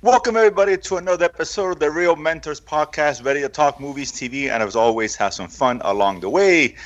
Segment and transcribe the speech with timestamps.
[0.00, 4.48] Welcome, everybody, to another episode of the Reel Mentors Podcast, ready to talk movies, TV,
[4.48, 6.76] and as always, have some fun along the way.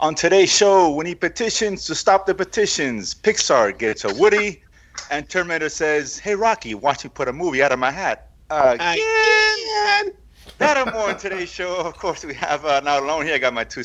[0.00, 3.14] On today's show, we need petitions to stop the petitions.
[3.14, 4.62] Pixar gets a Woody,
[5.10, 8.28] and Terminator says, Hey, Rocky, watch me put a movie out of my hat.
[8.50, 10.12] Again!
[10.58, 11.74] That and more on today's show.
[11.74, 13.36] Of course, we have uh, not alone here.
[13.36, 13.82] I got my two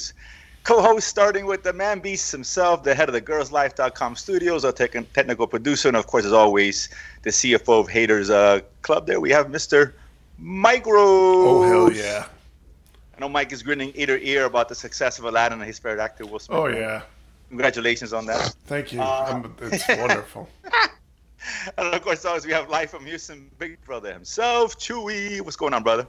[0.63, 4.71] s- co-hosts, starting with the man beast himself, the head of the girlslife.com studios, our
[4.71, 6.89] tech- technical producer, and of course, as always,
[7.23, 9.07] the CFO of Haters uh, Club.
[9.07, 9.93] There we have Mr.
[10.37, 11.47] Mike Rose.
[11.47, 12.25] Oh hell yeah!
[13.15, 15.79] I know Mike is grinning ear to ear about the success of Aladdin and his
[15.79, 16.57] favorite actor Will Smith.
[16.57, 17.03] Oh yeah!
[17.49, 18.55] Congratulations on that.
[18.65, 19.01] Thank you.
[19.01, 20.49] Uh, I'm- it's wonderful.
[21.77, 25.41] And of course, always we have life from Houston, Big Brother himself, Chewy.
[25.41, 26.07] What's going on, brother?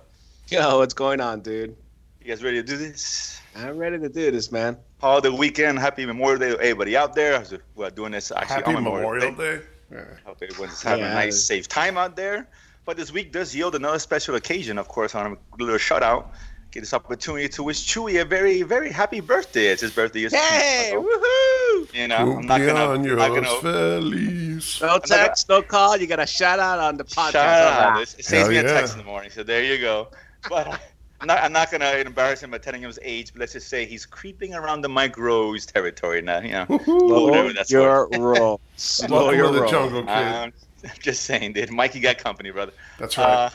[0.48, 1.74] Yo, what's going on, dude?
[2.24, 3.38] You guys ready to do this?
[3.54, 4.78] I'm ready to do this, man.
[5.02, 7.44] All the weekend, happy Memorial Day to everybody out there.
[7.74, 9.60] We're doing this actually Happy on Memorial Day.
[9.92, 10.04] Yeah.
[10.24, 11.14] Hope everyone's having a Yeah.
[11.14, 12.48] nice, safe time out there.
[12.86, 15.14] But this week does yield another special occasion, of course.
[15.14, 16.32] on a little shout out.
[16.70, 19.66] Get this opportunity to wish Chewy a very, very happy birthday.
[19.66, 20.20] It's his birthday.
[20.20, 20.96] Hey, yesterday.
[20.96, 21.94] woohoo!
[21.94, 24.78] You know, I'm not gonna, I'm not Cumpleaños gonna feliz.
[24.80, 25.98] No text, no call.
[25.98, 27.32] You got a shout out on the podcast.
[27.32, 28.00] shout out.
[28.02, 28.72] It it saves Hell me a yeah.
[28.72, 30.08] text in the morning, so there you go.
[30.48, 30.78] But I'm
[31.26, 33.32] not, I'm not gonna embarrass him by telling him his age.
[33.32, 36.40] But let's just say he's creeping around the Mike Rose territory now.
[36.40, 37.24] You know, Woohoo.
[37.30, 38.60] whatever that's your roll.
[38.76, 39.70] Slow Welcome your the roll.
[39.70, 40.08] jungle, kid.
[40.10, 40.52] I'm
[41.00, 41.70] just saying, dude.
[41.70, 42.72] Mikey got company, brother.
[42.98, 43.24] That's right.
[43.24, 43.50] Uh,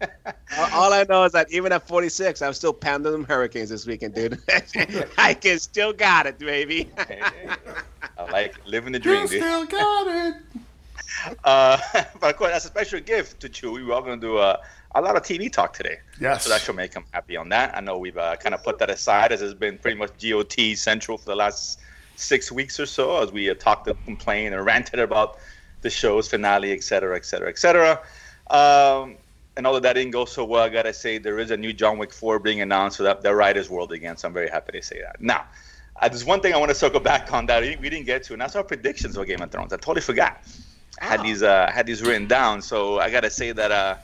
[0.58, 3.86] All- All I know is that even at 46, I'm still pounding them hurricanes this
[3.86, 4.38] weekend, dude.
[5.18, 6.88] I can still got it, baby.
[7.08, 7.48] hey, hey,
[8.18, 9.40] I like living the dream, you dude.
[9.42, 10.34] still got it.
[11.44, 11.78] Uh,
[12.20, 13.86] but of course, that's a special gift to Chewy.
[13.86, 14.58] We're all going to do uh,
[14.94, 15.96] a lot of TV talk today.
[16.20, 16.44] Yes.
[16.44, 17.76] So that should make him happy on that.
[17.76, 20.76] I know we've uh, kind of put that aside as it's been pretty much GOT
[20.76, 21.80] central for the last
[22.16, 25.38] six weeks or so as we uh, talked and complained and ranted about
[25.80, 28.00] the show's finale, et cetera, et cetera, et cetera.
[28.50, 29.16] Um,
[29.56, 31.72] and although that didn't go so well, I got to say there is a new
[31.72, 34.16] John Wick 4 being announced for that, the writer's world again.
[34.16, 35.20] So I'm very happy to say that.
[35.20, 35.44] Now,
[36.00, 38.32] uh, there's one thing I want to circle back on that we didn't get to,
[38.34, 39.72] and that's our predictions for Game of Thrones.
[39.72, 40.42] I totally forgot.
[41.00, 41.22] I had Oh.
[41.24, 43.96] these uh, had these written down, so I gotta say that uh,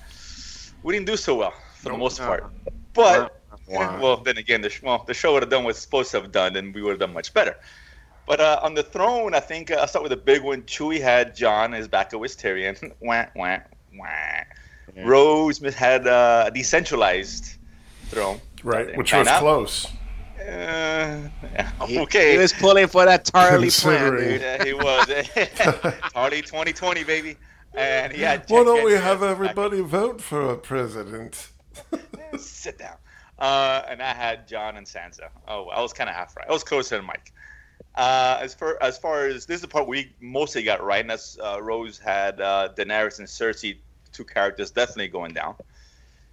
[0.83, 1.99] we didn't do so well for the Nope.
[2.01, 2.45] most part.
[2.95, 3.35] But
[3.69, 4.01] Wow.
[4.01, 6.21] well, then again, the sh- well the show would have done what it's supposed to
[6.21, 7.57] have done, and we would have done much better.
[8.27, 10.63] But uh, on the throne, I think uh, I'll start with the big one.
[10.63, 12.93] Chewie had Jon as back of Tyrion.
[13.01, 13.59] wah, wah,
[13.95, 14.07] wah.
[14.07, 15.05] Yeah.
[15.05, 17.57] Rose had uh, a decentralized
[18.07, 18.41] throne.
[18.65, 19.41] Right, which Find was out.
[19.41, 19.87] close.
[20.41, 21.29] Uh, yeah,
[21.87, 22.33] He- okay.
[22.33, 24.29] He was pulling for that Tarly plan, Considering.
[24.31, 24.41] dude.
[24.41, 25.07] Yeah, he was.
[26.15, 27.37] Harley 2020, baby.
[27.79, 28.45] And he had.
[28.49, 29.31] Why don't we have back.
[29.31, 31.51] everybody vote for a president?
[32.37, 32.97] Sit down.
[33.39, 35.29] Uh, and I had Jon and Sansa.
[35.47, 36.47] Oh, I was kind of half right.
[36.49, 37.33] I was closer than Mike.
[37.95, 41.11] Uh, as far as far as this is the part we mostly got right, and
[41.11, 43.79] that's uh, Rose had uh, Daenerys and Cersei,
[44.13, 45.55] two characters definitely going down.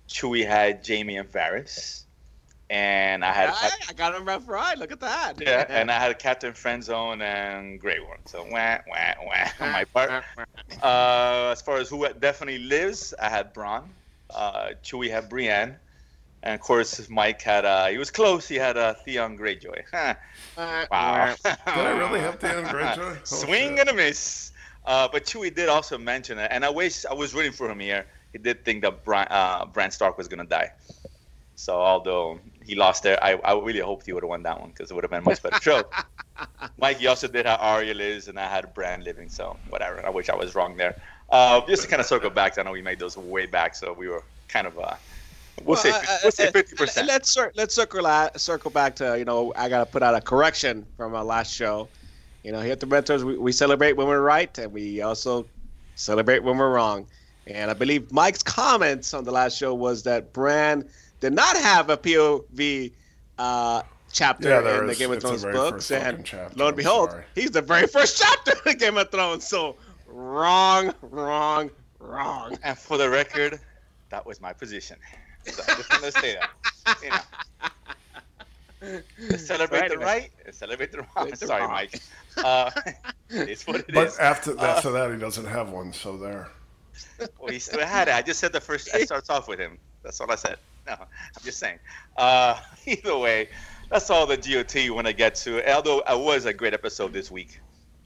[0.08, 2.05] Chewie had Jaime and Varys,
[2.70, 4.78] and I had Right, I got him rough right.
[4.78, 5.34] Look at that.
[5.40, 8.20] yeah, and I had a Captain Friendzone and Grey Worm.
[8.26, 10.24] So wah wah wah on my part.
[10.82, 13.84] Uh, as far as who definitely lives, I had Bronn.
[14.34, 15.78] Uh, Chewie had Brienne.
[16.44, 18.48] And of course, Mike had, uh, he was close.
[18.48, 19.84] He had uh, Theon Greyjoy.
[20.58, 20.86] Huh.
[20.90, 21.36] Wow.
[21.44, 22.98] Did I really have Theon Greyjoy?
[23.00, 23.80] Oh, Swing shit.
[23.80, 24.52] and a miss.
[24.86, 26.48] Uh, but Chewie did also mention it.
[26.52, 28.06] And I wish I was rooting for him here.
[28.32, 30.72] He did think that Bran, uh, Bran Stark was going to die.
[31.56, 34.70] So although he lost there, I, I really hoped he would have won that one
[34.70, 35.84] because it would have been a much better show.
[36.80, 39.30] Mike, you also did have Arya lives, and I had Bran living.
[39.30, 40.06] So whatever.
[40.06, 41.00] I wish I was wrong there.
[41.30, 43.94] Uh, just to kind of circle back, I know we made those way back, so
[43.94, 44.78] we were kind of.
[44.80, 44.96] Uh,
[45.64, 47.08] we'll, say uh, we'll say uh, fifty percent.
[47.08, 48.06] Let's let's circle
[48.36, 51.88] circle back to you know I gotta put out a correction from our last show.
[52.44, 55.46] You know here at the Mentors we, we celebrate when we're right and we also
[55.96, 57.08] celebrate when we're wrong.
[57.48, 60.88] And I believe Mike's comments on the last show was that Bran
[61.20, 62.92] did not have a POV
[63.38, 63.82] uh,
[64.12, 64.98] chapter Yeah, there in the is.
[65.00, 67.24] Game of Thrones very books, and chapter, lo and behold, sorry.
[67.36, 69.46] he's the very first chapter of Game of Thrones.
[69.48, 69.76] So
[70.08, 72.58] wrong, wrong, wrong.
[72.64, 73.60] And for the record,
[74.10, 74.98] that was my position.
[75.46, 76.50] So I just want to say that.
[77.04, 79.02] You know,
[79.38, 80.04] celebrate So the anyway.
[80.04, 81.34] right, and celebrate the wrong.
[81.34, 81.72] Celebrate the Sorry, wrong.
[81.72, 82.02] Mike.
[82.38, 82.72] Uh,
[83.30, 83.94] it's what it is.
[83.96, 85.94] But after Uh, after that, he doesn't have one.
[85.94, 86.50] So there.
[87.40, 88.14] Well, he still had it.
[88.16, 88.94] I just said the first.
[88.94, 89.78] It starts off with him.
[90.04, 90.58] That's all I said.
[90.88, 91.80] No, I'm just saying.
[92.16, 93.50] Uh, either way,
[93.90, 95.74] that's all the GOT when I get to.
[95.74, 97.60] Although it was a great episode this week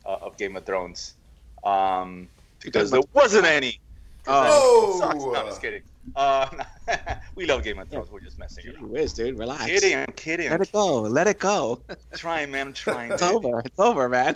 [0.05, 1.15] uh, of Game of Thrones,
[1.63, 2.29] um,
[2.61, 3.79] because there wasn't any.
[4.27, 5.81] Oh, No, I'm just kidding.
[6.15, 6.47] Uh,
[7.35, 8.09] we love Game of Thrones.
[8.11, 8.89] We're just messing gee around.
[8.89, 9.65] whiz, dude, relax.
[9.65, 10.49] Kidding, I'm kidding.
[10.49, 11.01] Let it go.
[11.01, 11.81] Let it go.
[12.15, 12.67] trying, man.
[12.67, 13.11] I'm trying.
[13.11, 13.59] It's over.
[13.59, 14.35] It's over, man.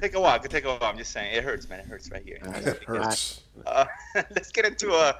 [0.00, 0.36] take a while.
[0.36, 0.78] It could take a while.
[0.82, 1.80] I'm just saying, it hurts, man.
[1.80, 2.38] It hurts right here.
[2.42, 3.42] It hurts.
[3.66, 5.14] Uh, let's get into uh,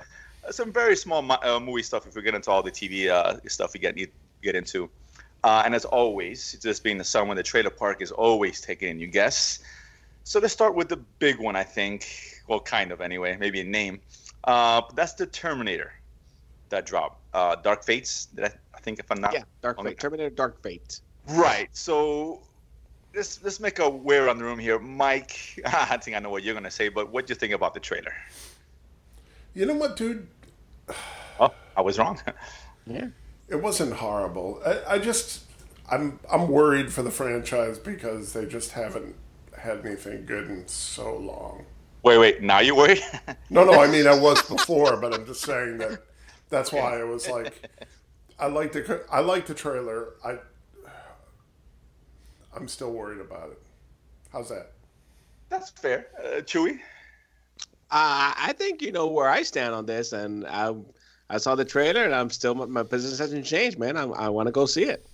[0.51, 2.07] some very small uh, movie stuff.
[2.07, 4.11] If we get into all the TV uh, stuff, we get need
[4.43, 4.89] get into.
[5.45, 8.97] Uh, and as always, just being the summer, the trailer park is always taking in
[8.97, 9.61] new guests.
[10.25, 12.07] So let's start with the big one, I think.
[12.49, 14.01] Well, kind of anyway, maybe a name.
[14.45, 15.93] Uh, that's the Terminator
[16.71, 17.23] that dropped.
[17.35, 18.29] Uh, Dark Fates.
[18.43, 21.01] I, I think if I'm not Yeah, Dark on the- Terminator Dark Fate.
[21.29, 21.69] Right.
[21.73, 22.43] So
[23.15, 25.61] let's let's make a way on the room here, Mike.
[25.67, 27.81] I think I know what you're gonna say, but what do you think about the
[27.81, 28.15] trailer?
[29.59, 30.29] You know what, dude?
[31.41, 32.21] Oh, I was wrong.
[32.87, 33.09] Yeah.
[33.49, 34.63] It wasn't horrible.
[34.65, 35.43] I, I just,
[35.91, 39.15] I'm, I'm worried for the franchise because they just haven't
[39.59, 41.67] had anything good in so long.
[42.03, 42.41] wait, wait.
[42.41, 43.03] Now you worried?
[43.51, 46.03] No, no, I mean I was before, but I'm just saying that.
[46.49, 47.69] That's why I was like,
[48.39, 50.15] I like the, I like the trailer.
[50.25, 50.39] I,
[52.57, 53.63] I'm still worried about it.
[54.33, 54.73] How's that?
[55.51, 56.07] That's fair.
[56.19, 56.79] Uh, Chewy.
[57.91, 60.75] Uh, I think you know where I stand on this, and I,
[61.31, 63.97] I saw the trailer, and I'm still my business hasn't changed, man.
[63.97, 65.07] I, I want to go see it.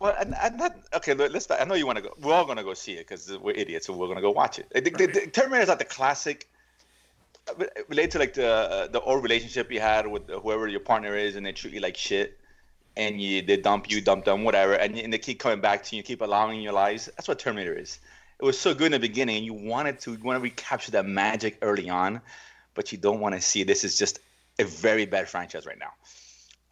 [0.00, 1.14] Well, and, and that, okay.
[1.14, 1.48] let- Let's.
[1.50, 2.10] I know you want to go.
[2.20, 4.66] We're all gonna go see it because we're idiots, so we're gonna go watch it.
[4.74, 6.48] The, the, the Terminator's like the classic.
[7.88, 11.44] Related to like the the old relationship you had with whoever your partner is, and
[11.46, 12.38] they treat you like shit,
[12.96, 15.96] and you they dump you, dump them, whatever, and, and they keep coming back to
[15.96, 17.06] you, keep allowing your lives.
[17.16, 17.98] That's what Terminator is.
[18.40, 20.90] It was so good in the beginning, and you wanted to you want to recapture
[20.92, 22.20] that magic early on,
[22.74, 24.18] but you don't want to see this is just
[24.58, 25.92] a very bad franchise right now.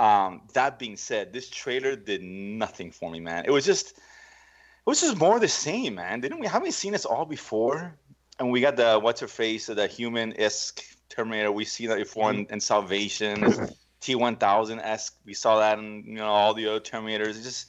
[0.05, 3.45] Um, that being said, this trailer did nothing for me, man.
[3.47, 6.21] It was just, it was just more of the same, man.
[6.21, 6.47] Didn't we?
[6.47, 7.97] Haven't we seen this all before?
[8.39, 11.53] And we got the what's her face, the human esque Terminator.
[11.53, 13.69] We've seen that before in, in Salvation,
[14.01, 15.15] T one thousand esque.
[15.25, 17.39] We saw that in you know all the other Terminators.
[17.39, 17.67] It just,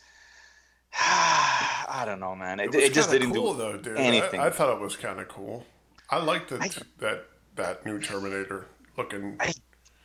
[0.99, 2.59] I don't know, man.
[2.59, 3.97] It, was it just didn't cool, do though, dude.
[3.97, 4.39] anything.
[4.39, 5.65] I, I thought it was kind of cool.
[6.09, 6.69] I liked it, I-
[6.99, 7.25] that
[7.55, 8.67] that new Terminator
[8.97, 9.37] looking.
[9.39, 9.53] I-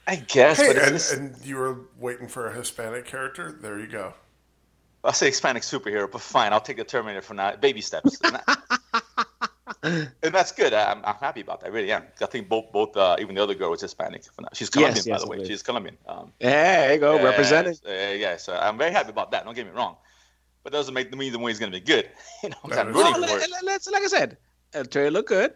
[0.06, 3.58] I guess, hey, but and, just, and you were waiting for a Hispanic character.
[3.60, 4.14] There you go.
[5.04, 7.54] I'll say Hispanic superhero, but fine, I'll take the Terminator for now.
[7.56, 8.18] Baby steps.
[8.24, 8.68] And, that-
[10.22, 10.72] and that's good.
[10.72, 11.66] I'm, I'm happy about that.
[11.66, 12.04] I really am.
[12.22, 14.24] I think both, both uh, even the other girl was Hispanic.
[14.24, 14.48] For now.
[14.54, 15.36] She's Colombian, by yes, the way.
[15.36, 15.48] believe.
[15.50, 15.98] She's Colombian.
[16.06, 16.50] Um, Yeah,
[16.86, 17.78] there you go, yeah, represented.
[17.86, 19.44] Uh, yeah, so I'm very happy about that.
[19.44, 19.96] Don't get me wrong.
[20.64, 22.08] But doesn't make me the way he's going to be good.
[22.42, 23.50] You know, I'm rooting Well, for let, it.
[23.64, 24.36] let, us like I said,
[24.72, 25.54] the trailer looked good.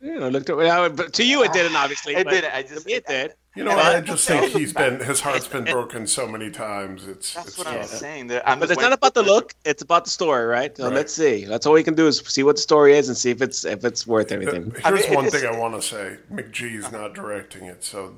[0.00, 2.14] You know, looked well, but to you it didn't obviously.
[2.16, 2.52] It didn't.
[2.52, 3.34] I just- it did.
[3.54, 6.50] You know, And I I- just think he's been his heart's been broken so many
[6.50, 7.06] times.
[7.06, 8.30] It's That's it's what I'm saying.
[8.44, 10.76] I'm But it's not about the for- look; it's about the story, right?
[10.76, 10.92] So Right.
[10.92, 11.44] let's see.
[11.46, 13.64] That's all we can do is see what the story is and see if it's
[13.64, 14.72] if it's worth anything.
[14.84, 18.14] Here's I mean, one thing I want to say: McG's not directing it, so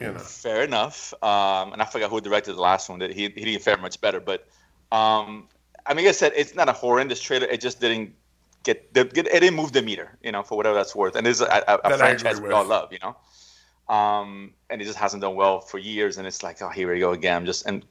[0.00, 0.18] you know.
[0.18, 1.14] Fair enough.
[1.22, 2.98] Um, and I forgot who directed the last one.
[2.98, 4.18] That he he didn't fare much better.
[4.18, 4.48] But
[4.92, 5.48] um,
[5.86, 7.46] I mean, like I said, it's not a horrendous trailer.
[7.46, 8.14] It just didn't
[8.62, 11.16] get, get it didn't move the meter, you know, for whatever that's worth.
[11.16, 13.16] And it's a, a, a franchise we all love, you know.
[13.92, 16.18] Um, and it just hasn't done well for years.
[16.18, 17.38] And it's like, oh, here we go again.
[17.38, 17.84] I'm Just and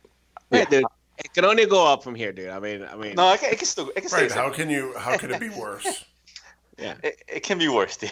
[0.51, 0.65] Yeah, yeah.
[0.65, 0.85] dude,
[1.17, 2.49] it can only go up from here, dude.
[2.49, 4.29] I mean, I mean, no, it can, it can still it can stay Right?
[4.29, 4.93] the How can you?
[4.97, 6.05] How can it be worse?
[6.77, 6.95] yeah.
[7.03, 7.97] It, it can be worse.
[7.97, 8.11] dude.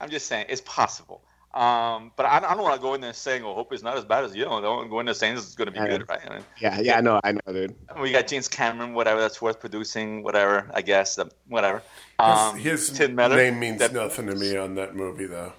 [0.00, 1.22] I'm just saying it's possible.
[1.52, 3.96] Um, but I, I don't want to go in there saying, "Oh, hope it's not
[3.96, 5.80] as bad as you." know, I don't go in there saying it's going to be
[5.80, 5.98] I know.
[5.98, 6.20] good, right?
[6.24, 7.74] I mean, Yeah, yeah, I know, I know, dude.
[8.00, 11.78] We got James Cameron, whatever that's worth producing, whatever I guess, um, whatever.
[11.78, 11.84] His,
[12.38, 15.52] Um, his Tim Miller, name means that- nothing to me on that movie, though.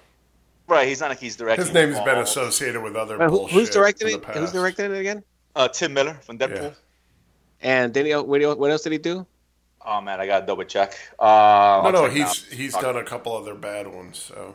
[0.66, 1.66] Right, he's not like he's directing.
[1.66, 3.54] His name's been associated with other Wait, who, bullshit.
[3.58, 4.22] who's directing it?
[4.22, 4.52] the Who's past.
[4.54, 5.22] directing it again?
[5.54, 6.62] Uh, Tim Miller from Deadpool.
[6.62, 6.70] Yeah.
[7.60, 9.26] And then he, what, else did he do?
[9.84, 10.94] Oh man, I gotta double check.
[11.18, 12.56] Uh, No, I'll no, check he's now.
[12.56, 14.16] he's Uh, done a couple other bad ones.
[14.18, 14.54] So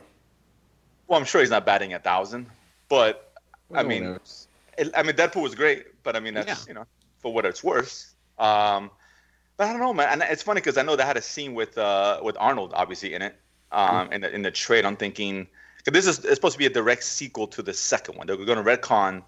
[1.08, 2.46] Well, I'm sure he's not batting a thousand,
[2.88, 3.32] but
[3.74, 4.46] I mean, knows?
[4.76, 6.68] it, I mean, Deadpool was great, but I mean, that's Yeah.
[6.68, 6.86] you know,
[7.18, 8.14] for what it's worth.
[8.38, 8.90] Um,
[9.56, 10.08] but I don't know, man.
[10.08, 13.14] And it's funny because I know they had a scene with uh with Arnold obviously
[13.14, 13.34] in it,
[13.72, 14.84] um, in the in the trade.
[14.84, 15.48] I'm thinking
[15.84, 18.26] this is it's supposed to be a direct sequel to the second one.
[18.26, 19.22] They're going to retcon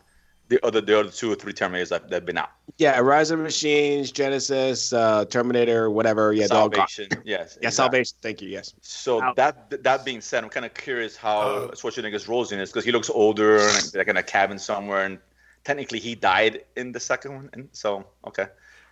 [0.51, 2.51] the other the other two or three Terminators that that've been out.
[2.77, 6.33] yeah, Rise of Machines, Genisys, uh, Terminator, whatever.
[6.33, 6.59] Yeah, they're.
[6.59, 7.25] Salvation, yes.
[7.25, 7.71] Yeah, exactly.
[7.71, 8.17] Salvation.
[8.21, 8.49] Thank you.
[8.49, 8.75] Yes.
[8.83, 9.37] So Out.
[9.37, 12.85] that that being said, I'm kind of curious how Uh, Schwarzenegger's role in this because
[12.85, 15.19] he looks older and like in a cabin somewhere, and
[15.65, 17.51] technically he died in the second one.
[17.53, 18.47] And so okay,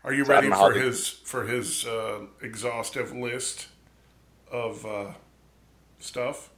[0.05, 3.67] are you So ready don't know how for they- his for his uh, exhaustive list
[4.53, 5.11] of uh,
[5.99, 6.51] stuff?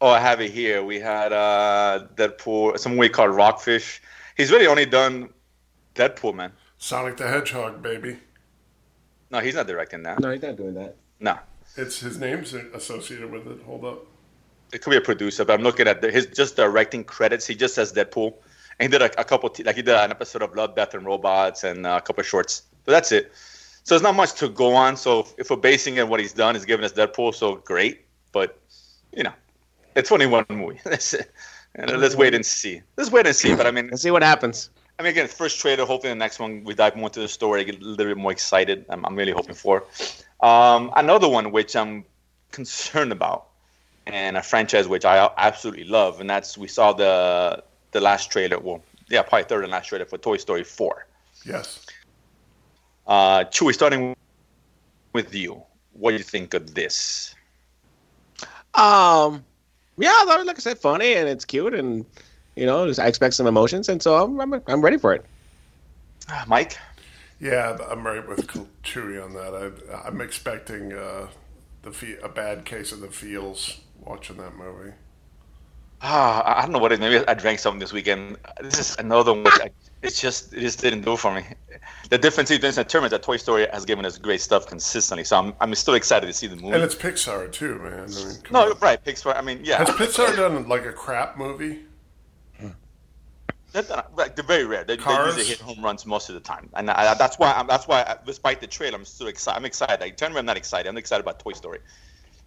[0.00, 0.82] oh I have it here.
[0.82, 4.00] We had uh, Deadpool, some movie called Rockfish.
[4.36, 5.30] He's really only done
[5.94, 6.52] Deadpool, man.
[6.78, 8.18] Sonic the Hedgehog, baby.
[9.30, 10.18] No, he's not directing that.
[10.20, 10.96] No, he's not doing that.
[11.20, 11.38] No,
[11.76, 13.60] It's his name's associated with it.
[13.64, 14.06] Hold up.
[14.72, 17.46] it could be a producer, but I'm looking at the, his just directing credits.
[17.46, 18.34] He just says Deadpool,
[18.78, 20.94] and he did a, a couple t- like he did an episode of Blood, Death,
[20.94, 22.62] and Robots, and uh, a couple of shorts.
[22.84, 23.30] But that's it.
[23.84, 24.96] So there's not much to go on.
[24.96, 28.06] So if we're basing it on what he's done, he's giving us Deadpool, so great.
[28.32, 28.58] But
[29.14, 29.32] you know,
[29.94, 30.80] it's only one movie.
[30.84, 31.30] That's it.
[31.74, 32.82] And let's wait and see.
[32.96, 33.54] Let's wait and see.
[33.54, 34.70] But I mean, Let's see what happens.
[34.98, 35.86] I mean, again, first trailer.
[35.86, 38.32] Hopefully, the next one we dive more into the story, get a little bit more
[38.32, 38.84] excited.
[38.88, 39.84] I'm, I'm really hoping for.
[40.40, 42.04] Um, another one which I'm
[42.50, 43.46] concerned about,
[44.06, 47.62] and a franchise which I absolutely love, and that's we saw the
[47.92, 48.58] the last trailer.
[48.58, 51.06] Well, yeah, probably third and last trailer for Toy Story 4.
[51.44, 51.86] Yes.
[53.06, 54.14] Uh, Chewie, starting
[55.12, 55.62] with you,
[55.92, 57.34] what do you think of this?
[58.74, 59.44] Um,
[60.00, 62.04] yeah, I thought, like I said, funny and it's cute, and
[62.56, 65.24] you know, I expect some emotions, and so I'm I'm, I'm ready for it.
[66.28, 66.78] Uh, Mike?
[67.40, 68.46] Yeah, I'm right with
[68.82, 69.54] Chewy on that.
[69.54, 71.28] I, I'm expecting uh,
[71.82, 74.92] the fe- a bad case of the feels watching that movie.
[76.02, 77.00] Ah, I don't know what it is.
[77.00, 78.38] Maybe I drank something this weekend.
[78.62, 79.44] This is another one.
[79.44, 79.70] Which I,
[80.02, 81.44] it's just it just didn't do for me.
[82.08, 85.24] The difference is in terms that Toy Story has given us great stuff consistently.
[85.24, 86.74] So I'm I'm still excited to see the movie.
[86.74, 87.92] And it's Pixar too, man.
[88.04, 88.78] I mean, no, on.
[88.80, 89.36] right, Pixar.
[89.36, 89.78] I mean, yeah.
[89.78, 91.80] Has Pixar done like a crap movie?
[93.72, 94.82] That's not- like, they're very rare.
[94.82, 97.52] They, they usually hit home runs most of the time, and I, that's why.
[97.52, 99.56] I'm, that's why, I, despite the trailer, I'm still excited.
[99.56, 100.00] I'm excited.
[100.02, 100.88] I Like, generally, I'm not excited.
[100.88, 101.78] I'm excited about Toy Story,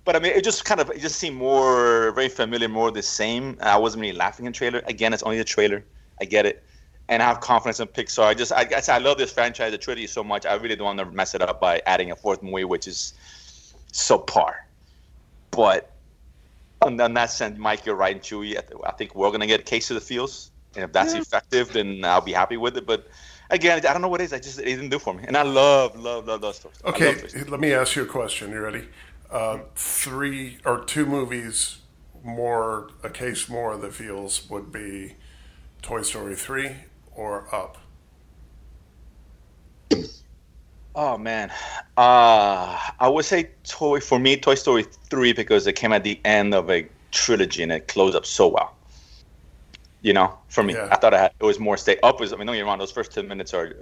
[0.05, 3.01] but I mean, it just kind of it just seemed more very familiar, more the
[3.01, 3.57] same.
[3.61, 4.81] I wasn't really laughing in trailer.
[4.85, 5.83] Again, it's only the trailer.
[6.21, 6.63] I get it,
[7.09, 8.25] and I have confidence in Pixar.
[8.25, 10.45] I just, I guess, I love this franchise, the trilogy so much.
[10.45, 13.13] I really don't want to mess it up by adding a fourth movie, which is
[13.91, 14.67] so par.
[15.51, 15.91] But
[16.85, 18.57] in, in that sense, Mike, you're right, and Chewy.
[18.85, 22.03] I, think we're gonna get a case of the feels, and if that's effective, then
[22.03, 22.85] I'll be happy with it.
[22.85, 23.07] But
[23.49, 24.33] again, I don't know what it is.
[24.33, 26.77] I just it didn't do for me, and I love, love, love those stories.
[26.83, 27.43] Okay, love Toy Story.
[27.45, 28.51] let me ask you a question.
[28.51, 28.85] You ready?
[29.33, 31.79] Uh, three or two movies
[32.23, 35.15] more a case more that feels would be
[35.81, 36.75] Toy Story three
[37.15, 37.79] or Up.
[40.95, 41.49] Oh man,
[41.97, 46.21] uh, I would say Toy for me, Toy Story three because it came at the
[46.23, 48.75] end of a trilogy and it closed up so well.
[50.03, 50.89] You know, for me, Yeah.
[50.91, 52.19] I thought I had, it was more stay up.
[52.19, 53.73] Was I mean, don't get me wrong; those first ten minutes are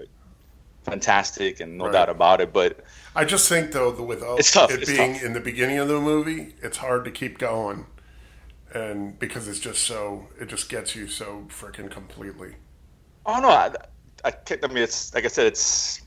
[0.83, 1.93] fantastic and no Right.
[1.93, 2.53] doubt about it.
[2.53, 2.83] But
[3.15, 5.23] I just think though that with It's tough, it it's being tough.
[5.23, 7.85] in the beginning of the movie, it's hard to keep going,
[8.73, 12.55] and because it's just so it just gets you so freaking completely.
[13.25, 13.71] Oh no, I,
[14.25, 14.33] I,
[14.63, 16.01] I mean it's like I said, it's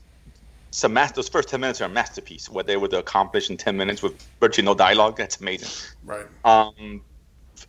[0.69, 2.49] it's a mas- Those first ten minutes are a masterpiece.
[2.49, 5.69] What they were to accomplish in ten minutes with virtually no dialogue, that's amazing.
[6.03, 6.27] Right.
[6.43, 7.01] Um,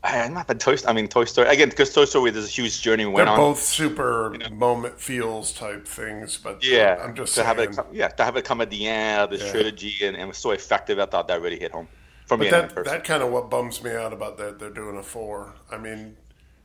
[0.04, 0.76] not the Toy.
[0.86, 3.36] I mean Toy Story again because Toy Story there's a huge journey we went on.
[3.36, 3.52] They're on.
[3.52, 8.08] both super moment feels type things, but yeah, I'm just to have it come, yeah
[8.08, 9.50] to have it come at the end of the Yeah.
[9.50, 10.98] trilogy and, and it was so effective.
[10.98, 11.88] I thought that really hit home
[12.26, 12.48] for me.
[12.48, 15.54] That that kind of what bums me out about that they're doing a four.
[15.70, 16.16] I mean,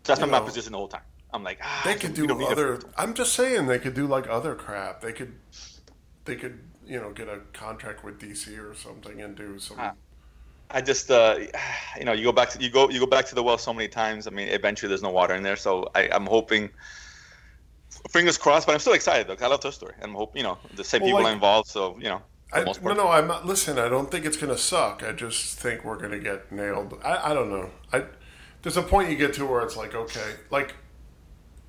[0.04, 1.01] that's you been my position the whole time.
[1.34, 2.80] I'm like ah, they could do other.
[2.98, 5.01] I'm just saying they could do like other crap.
[5.01, 5.34] They could,
[6.25, 9.78] they could you know get a contract with DC or something and do some.
[9.80, 9.94] Ah.
[10.74, 11.38] I just, uh,
[12.00, 13.74] you know, you go back to you go you go back to the well so
[13.74, 14.28] many times.
[14.28, 16.70] I mean, eventually there's no water in there, so I, I'm hoping.
[18.10, 19.28] Fingers crossed, but I'm still excited.
[19.28, 21.32] Look, I love Toy Story, and I'm hope you know the same Well, people like-
[21.32, 21.70] are involved.
[21.70, 22.22] So you know,
[22.54, 23.46] I, no, no, I'm not.
[23.46, 25.04] Listen, I don't think it's going to suck.
[25.04, 27.00] I just think we're going to get nailed.
[27.04, 27.70] I, I don't know.
[27.94, 28.06] I
[28.62, 30.75] there's a point you get to where it's like, okay, like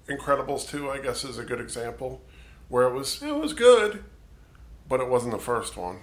[0.09, 2.23] Incredibles two, I guess, is a good example
[2.69, 4.05] where it was it was good,
[4.89, 6.01] but it wasn't the first one.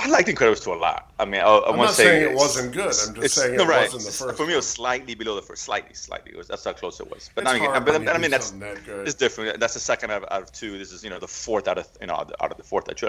[0.00, 1.12] I liked Incredibles 2 a lot.
[1.18, 2.82] I mean, I, I I'm want not to say saying it wasn't good.
[2.84, 3.92] I'm just it's- saying it no, right.
[3.92, 4.36] wasn't the first.
[4.36, 6.30] For me, it was slightly below the first, slightly, slightly.
[6.32, 7.30] It was, that's how close it was.
[7.34, 9.08] But It's I mean, but, I mean, that's that good.
[9.08, 9.58] it's different.
[9.58, 10.78] That's the second out of, out of two.
[10.78, 12.62] This is you know the fourth out of you know out of- out of the
[12.62, 13.06] fourth uh,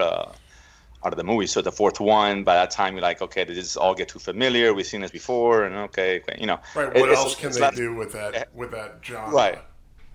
[1.06, 1.46] out of the movie.
[1.48, 2.44] So the fourth one.
[2.44, 4.74] By that time, you're like, okay, did this is all get too familiar.
[4.74, 6.60] We've seen this before, and okay, you know.
[6.76, 6.88] Right.
[6.88, 9.30] What it's- else can they not- do with that with that genre?
[9.32, 9.60] Right.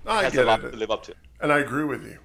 [0.05, 1.15] No, I Has a lot it, to live up to.
[1.41, 2.19] and I agree with you.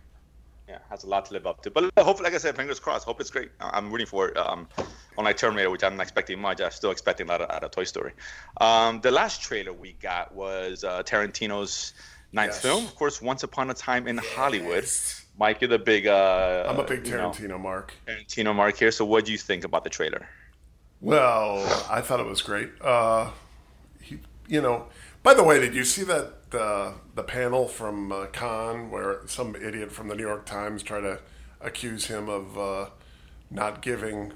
[0.69, 1.71] Yeah, has a lot to live up to.
[1.71, 3.03] But hopefully, like I said, fingers crossed.
[3.05, 3.49] Hope it's great.
[3.59, 4.37] I'm rooting for it.
[4.37, 4.67] Um,
[5.17, 7.85] unlike Terminator, which I'm not expecting much, I'm still expecting a lot out of Toy
[7.85, 8.11] Story.
[8.61, 11.93] Um, the last trailer we got was uh, Tarantino's
[12.33, 12.61] ninth Yes.
[12.61, 14.87] film, of course, Once Upon a Time in Hollywood.
[15.39, 16.05] Mike, you're the big.
[16.05, 17.93] Uh, I'm a big you know, Tarantino mark.
[18.05, 18.91] Tarantino mark here.
[18.91, 20.29] So, what do you think about the trailer?
[21.01, 22.69] Well, I thought it was great.
[22.79, 23.31] Uh,
[24.01, 24.85] he, you know,
[25.23, 29.55] by the way, did you see that the the panel from uh, Cannes where some
[29.55, 31.19] idiot from the New York Times tried to
[31.61, 32.85] accuse him of uh,
[33.51, 34.33] not giving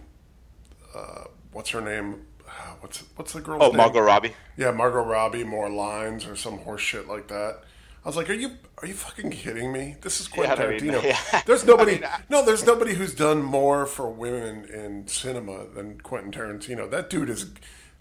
[0.95, 2.25] uh, what's her name?
[2.81, 3.59] What's what's the girl?
[3.63, 3.77] Oh, name?
[3.77, 4.33] Margot Robbie.
[4.57, 7.61] Yeah, Margot Robbie more lines or some horse shit like that.
[8.03, 9.95] I was like, "Are you are you fucking kidding me?
[10.01, 11.03] This is Quentin Yeah, I mean, Tarantino.
[11.33, 11.41] yeah.
[11.45, 11.91] There's nobody.
[11.93, 16.31] I mean, I- no, there's nobody who's done more for women in cinema than Quentin
[16.33, 16.89] Tarantino.
[16.91, 17.49] That dude has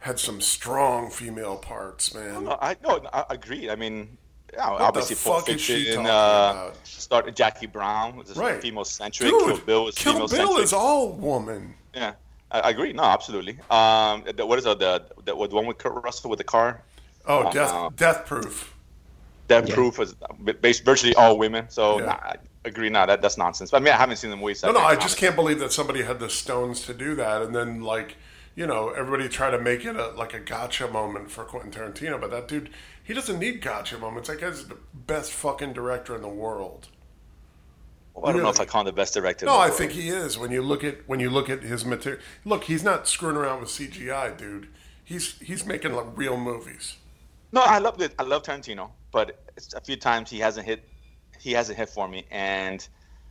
[0.03, 2.45] had some strong female parts, man.
[2.45, 3.71] No, I no, I agree.
[3.71, 4.17] I mean,
[4.53, 5.95] yeah, What obviously the Pulp fuck is she Fiction.
[6.05, 6.77] talking Uh, about?
[6.85, 8.61] started Jackie Brown, which is Right.
[8.61, 9.31] female centric.
[9.31, 11.75] Kill Bill is Kill Bill is all woman.
[11.95, 12.15] Yeah,
[12.51, 12.93] I, I agree.
[12.93, 13.59] No, absolutely.
[13.71, 14.79] Um, the, what is it?
[14.81, 16.83] The, the the one with Kurt Russell with the car.
[17.27, 18.75] Oh, Uh, death, death proof.
[19.47, 19.75] Death Yeah.
[19.75, 20.15] Proof is
[20.61, 21.67] based virtually all women.
[21.71, 22.07] So Yeah.
[22.07, 22.89] nah, I agree.
[22.91, 23.73] No, that that's nonsense.
[23.73, 24.55] I mean, I haven't seen the movie.
[24.55, 25.19] so No, no, I just comment.
[25.21, 28.17] can't believe that somebody had the stones to do that, and then like,
[28.55, 32.21] you know, everybody try to make it a, like a gotcha moment for Quentin Tarantino,
[32.21, 32.71] but that dude,
[33.03, 34.29] he doesn't need gotcha moments.
[34.29, 36.89] That guy's the best fucking director in the world.
[38.15, 39.47] Well, I don't know if I call him the best director.
[39.47, 40.37] in No, I think he is.
[40.37, 43.61] When you look at when you look at his material, look, he's not screwing around
[43.61, 44.69] with CGI, dude.
[45.03, 46.97] He's he's making like, real movies.
[47.53, 48.15] No, I love it.
[48.19, 50.87] I love Tarantino, but it's a few times he hasn't hit.
[51.41, 52.87] He hasn't hit for me, and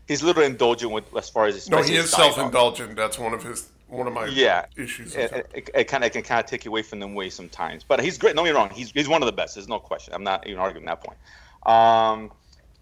[0.08, 2.96] he's a little indulgent with as far as his No, he is self-indulgent.
[2.96, 5.15] That's one of his one of my Yeah, issues.
[5.15, 7.83] It, it, it kind of can kind of take you away from them way sometimes,
[7.83, 8.36] but he's great.
[8.36, 8.69] Don't get me wrong.
[8.69, 9.55] He's he's one of the best.
[9.55, 10.13] There's no question.
[10.13, 11.17] I'm not even arguing that point.
[11.65, 12.31] Um,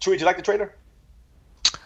[0.00, 0.74] Chewy, did you like the trailer?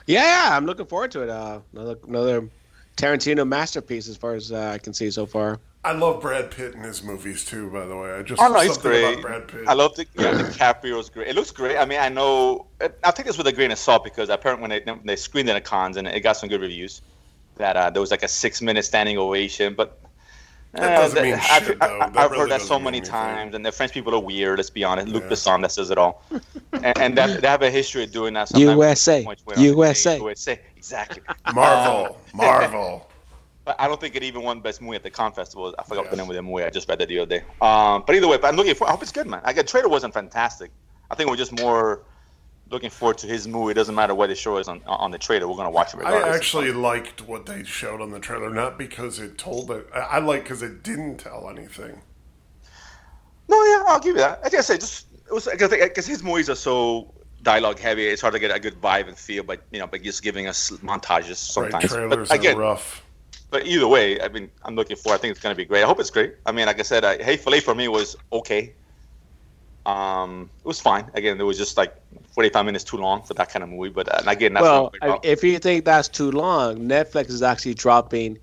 [0.07, 1.31] Yeah, yeah, I'm looking forward to it.
[1.31, 2.49] Uh, another another
[2.97, 5.59] Tarantino masterpiece, as far as uh, I can see so far.
[5.85, 7.69] I love Brad Pitt in his movies too.
[7.71, 9.03] By the way, I just Oh no, he's great.
[9.19, 9.65] about Brad Pitt.
[9.67, 11.29] I love the yeah, DiCaprio's great.
[11.29, 11.77] It looks great.
[11.77, 12.67] I mean, I know.
[12.81, 15.49] I take this with a grain of salt because apparently when they when they screened
[15.49, 17.03] it at Cannes and it got some good reviews,
[17.57, 19.75] that uh, there was like a six minute standing ovation.
[19.75, 19.99] But
[20.75, 22.01] uh, doesn't I've, shit, I- though.
[22.01, 23.11] I've That heard that so many mean anything.
[23.13, 24.59] times, and the French people are weird.
[24.59, 25.09] Let's be honest.
[25.09, 25.29] Luc Yeah.
[25.31, 26.23] Besson that says it all,
[26.73, 28.49] and, and that, they have a history of doing that.
[28.49, 28.77] sometimes.
[28.77, 29.25] USA.
[29.57, 30.17] USA.
[30.19, 31.23] USA, exactly.
[31.55, 33.09] Marvel, Marvel.
[33.65, 35.75] But I don't think it even won Best Movie at the Cannes Festival.
[35.79, 36.11] I forgot Yes.
[36.11, 36.65] the name of the movie.
[36.65, 37.45] I just read that the other day.
[37.63, 38.87] Um, but either way, but I'm looking for.
[38.87, 39.41] I hope it's good, man.
[39.45, 40.71] Like, the trailer wasn't fantastic.
[41.11, 42.03] I think we're just more
[42.71, 43.73] looking forward to his movie.
[43.73, 45.49] It doesn't matter what the show is on on the trailer.
[45.49, 49.19] We're gonna watch it I actually liked what they showed on the trailer, not because
[49.19, 49.87] it told it.
[49.95, 52.01] I I like because it didn't tell anything.
[53.49, 54.43] No, yeah, I'll give you that.
[54.43, 58.07] Like I say, just it was because his movies are so dialogue heavy.
[58.07, 59.45] It's hard to get a good vibe and feel.
[59.45, 61.85] But you know, but just giving us montages sometimes.
[61.85, 63.03] right, trailers but again, are rough.
[63.51, 65.15] But either way, I mean, I'm looking for.
[65.15, 65.85] I think it's going to be great.
[65.85, 66.37] I hope it's great.
[66.47, 68.75] I mean, like I said, I, Hateful Eight for me was okay.
[69.87, 71.11] Um, it was fine.
[71.15, 71.95] Again, it was just like
[72.33, 73.91] 45 minutes too long for that kind of movie.
[73.91, 74.93] But uh, again, that's well,
[75.23, 78.39] if you think that's too long, Netflix is actually dropping.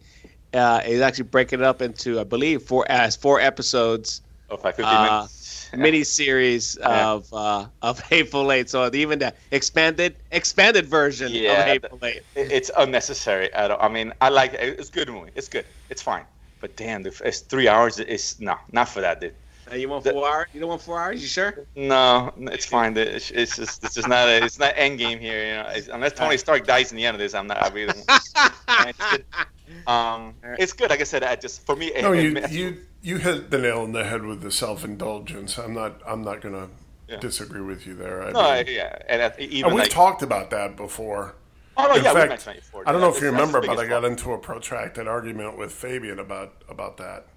[0.53, 4.75] Uh, is actually breaking it up into, I believe, four as four episodes, Oh, like
[4.75, 5.69] 50 uh, minutes.
[5.77, 7.13] mini series Yeah.
[7.13, 8.69] of uh, of Hateful Eight.
[8.69, 12.23] So even the expanded expanded version Yeah, of Hateful Eight.
[12.35, 13.53] It's unnecessary.
[13.53, 14.77] I, don't, I mean, I like it.
[14.79, 15.31] It's a good movie.
[15.35, 15.65] It's good.
[15.89, 16.25] It's fine.
[16.59, 17.97] But damn, if it's three hours.
[17.99, 19.35] It's no, not for that, dude.
[19.73, 20.47] You want The- four hours?
[20.53, 21.21] You don't want four hours?
[21.21, 21.65] You sure?
[21.75, 22.95] No, it's fine.
[22.97, 25.45] It's, it's just it's just not a, it's not end game here.
[25.47, 27.61] You know, it's, unless Tony Stark dies in the end of this, I'm not.
[27.61, 28.87] I really don't.
[28.87, 29.25] interested.
[29.87, 30.89] um, it's good.
[30.89, 31.91] Like I said, I just for me.
[32.01, 34.83] No, it- you it- you you hit the nail on the head with the self
[34.83, 35.57] indulgence.
[35.57, 36.67] I'm not I'm not gonna
[37.07, 37.17] Yeah.
[37.17, 38.23] disagree with you there.
[38.23, 41.35] I No, I, mean- yeah, and I- even and we've like, talked about that before.
[41.77, 42.83] oh no, In yeah, we fact, mentioned before.
[42.85, 44.11] I don't know if you remember, but I got fault.
[44.11, 47.27] into a protracted argument with Fabian about about that.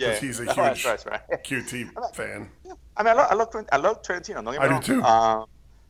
[0.00, 1.20] Yeah, he's a huge right, that's right.
[1.44, 2.48] QT fan.
[2.96, 4.42] I mean, I love, I love, Tarant- I love Tarantino.
[4.44, 4.82] Don't get me I do wrong.
[4.82, 5.02] too.
[5.02, 5.46] Um,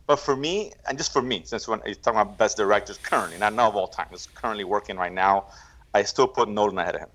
[0.07, 3.39] but for me, and just for me, since when you're talking about best directors currently,
[3.39, 5.47] not now of all time, is currently working right now,
[5.95, 7.09] I still put Nolan ahead of him.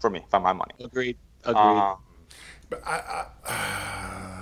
[0.00, 0.72] For me, for my money.
[0.80, 1.16] Agreed.
[1.44, 1.56] Agreed.
[1.60, 1.96] Um,
[2.70, 3.26] But I,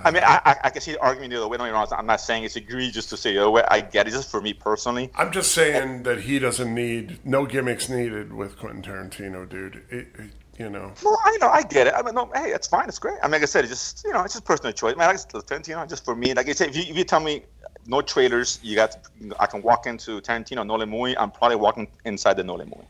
[0.05, 1.57] I mean, I, I, I can see the argument the other way.
[1.57, 1.87] Don't get me wrong.
[1.93, 3.63] I'm not saying it's egregious to say the other way.
[3.69, 4.11] I get it.
[4.11, 5.11] Just for me personally.
[5.15, 9.83] I, I'm just saying that he doesn't need no gimmicks needed with Quentin Tarantino, dude.
[9.91, 11.95] It, it, you know, Well, I know, I get it.
[11.95, 12.89] I mean, no, hey, it's fine.
[12.89, 13.19] It's great.
[13.23, 14.97] I mean, like I said, it's just you know, it's just personal choice.
[14.97, 16.35] Man, I just Tarantino, just for me.
[16.35, 17.45] Like I said, if you, if you tell me
[17.87, 21.17] no trailers, you got, to, I can walk into Tarantino Nolan movie.
[21.19, 22.89] I'm probably walking inside the Nolan movie.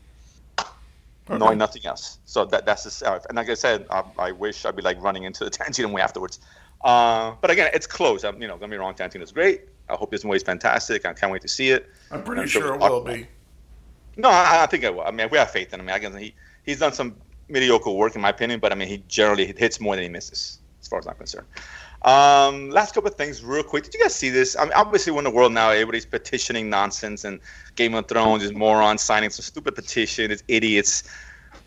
[1.39, 2.19] knowing nothing else.
[2.25, 5.01] So that that's the uh, and like I said, I, I wish I'd be like
[5.01, 6.39] running into the Tarantino movie afterwards.
[6.83, 8.23] Uh, but again, it's close.
[8.23, 9.61] I'm, you know, don't be me wrong, Tarantino's great.
[9.89, 11.05] I hope this movie is fantastic.
[11.05, 11.87] I can't wait to see it.
[12.11, 13.27] I'm pretty I'm sure sure it will be.
[14.15, 15.01] No, I, I think I will.
[15.01, 15.89] I mean, we have faith in him.
[15.89, 17.15] I guess he he's done some
[17.49, 20.59] mediocre work in my opinion, but I mean, he generally hits more than he misses,
[20.81, 21.47] as far as I'm concerned.
[22.03, 23.83] Um, last couple of things, real quick.
[23.83, 24.55] Did you guys see this?
[24.55, 25.71] I mean, obviously, we're in the world now.
[25.71, 27.39] Everybody's petitioning nonsense, and
[27.75, 30.31] Game of Thrones is morons signing some stupid petition.
[30.31, 31.03] It's idiots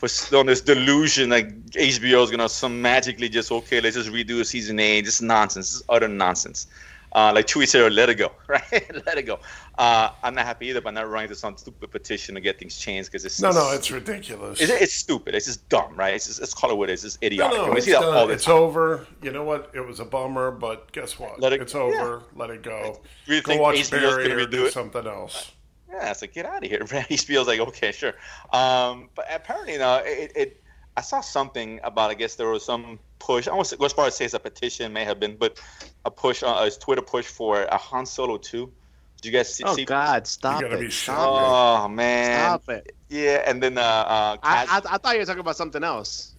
[0.00, 4.44] for on this delusion like HBO is gonna some magically just okay, let's just redo
[4.46, 5.04] season eight.
[5.04, 5.70] This is nonsense.
[5.70, 6.66] This is utter nonsense.
[7.12, 8.70] Uh, like Chewie said, let it go, right?
[9.06, 9.40] let it go.
[9.76, 12.58] Uh, I'm not happy either, but I'm not running to some stupid petition to get
[12.58, 14.60] things changed because it's No, no, it's ridiculous.
[14.60, 15.34] it's, it's stupid.
[15.34, 16.14] It's just dumb, right?
[16.14, 17.04] It's just, let's call it what it is.
[17.04, 17.58] It's idiotic.
[17.58, 18.30] no, we it's, see that done.
[18.30, 19.06] it's over.
[19.22, 19.70] You know what?
[19.74, 21.40] It was a bummer, but guess what?
[21.40, 22.22] Let it- it's over.
[22.36, 23.00] Let it go.
[23.26, 24.72] Do you Go think watch HBO's Barry gonna or do it?
[24.72, 25.50] something else.
[25.90, 26.78] Yeah, it's like get out of here.
[26.84, 28.12] HBO's like, okay, sure.
[28.52, 30.62] Um, but apparently, no, it, it.
[30.96, 32.10] I saw something about.
[32.10, 33.46] I guess there was some push.
[33.46, 35.60] I almost go as far as say it's a petition, may have been, but
[36.04, 38.72] a push, uh, a Twitter push for a Han Solo two.
[39.16, 39.62] Did you guys see?
[39.64, 40.86] Oh see- God, stop You gotta it!
[40.86, 42.40] be Stop Oh man!
[42.40, 42.96] Stop it!
[43.08, 45.84] Yeah, and then uh, uh, I, Kaz- I, I thought you were talking about something
[45.84, 46.34] else.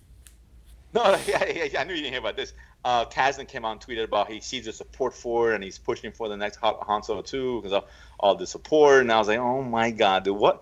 [0.93, 2.53] no, yeah, yeah, yeah, I knew you didn't hear about this.
[2.83, 5.77] Uh, Kasdan came out and tweeted about he sees the support for it and he's
[5.77, 7.85] pushing for the next Han Han Solo two because of
[8.19, 9.01] all the support.
[9.01, 10.61] And I was like, oh my god, dude, what?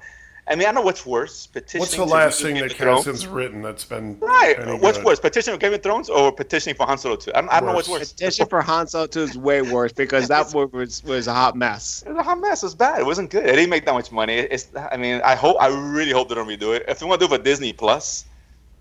[0.49, 1.45] I mean, I know what's worse.
[1.45, 3.27] Petitioning What's the to last thing that of Thrones?
[3.27, 4.55] Written that's been Right.
[4.81, 5.05] What's good?
[5.05, 7.31] worse, petitioning for Game of Thrones or petitioning for Han Solo 2?
[7.35, 7.99] I don't, I don't know what's Worse.
[7.99, 8.13] worse.
[8.13, 12.03] Petition for Han Solo 2 is way worse because that was, was a hot mess.
[12.05, 12.63] It was a hot mess.
[12.63, 12.99] It was bad.
[12.99, 13.43] It wasn't good.
[13.45, 14.37] It didn't make that much money.
[14.37, 14.67] It's.
[14.75, 15.57] I mean, I hope.
[15.59, 16.83] I really hope they don't redo it.
[16.87, 18.25] If they want to do it for Disney Plus,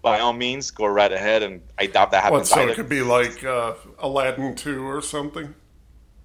[0.00, 1.42] by all means, go right ahead.
[1.42, 2.48] And I doubt that What, happens.
[2.50, 2.72] so either.
[2.72, 5.54] it could be like uh, Aladdin 2 or something?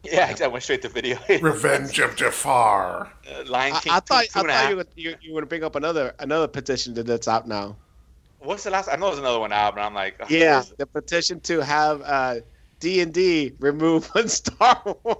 [0.04, 0.48] Yeah, exactly.
[0.54, 1.18] Went straight to video.
[1.42, 3.12] Revenge of Jafar.
[3.30, 3.94] Uh, Lion I, King.
[3.94, 6.14] I two- thought two I and thought you would you, you would bring up another
[6.20, 7.76] another petition that- that's out now.
[8.40, 8.90] What's the last?
[8.90, 12.02] I know there's another one out, but I'm like, ugh, Yeah, the petition to have
[12.02, 12.36] uh,
[12.82, 15.18] D and D removed from Star Wars.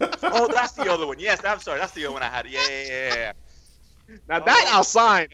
[0.24, 1.20] Oh, that's the other one.
[1.20, 1.78] Yes, I'm sorry.
[1.78, 2.46] That's the other one I had.
[2.46, 3.14] Yeah, yeah, yeah.
[3.14, 3.32] yeah.
[4.28, 5.28] now that I'll sign.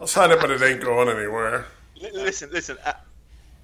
[0.00, 1.66] I'll sign it, but it ain't going anywhere.
[2.00, 2.76] Li- Listen, listen.
[2.86, 2.94] I,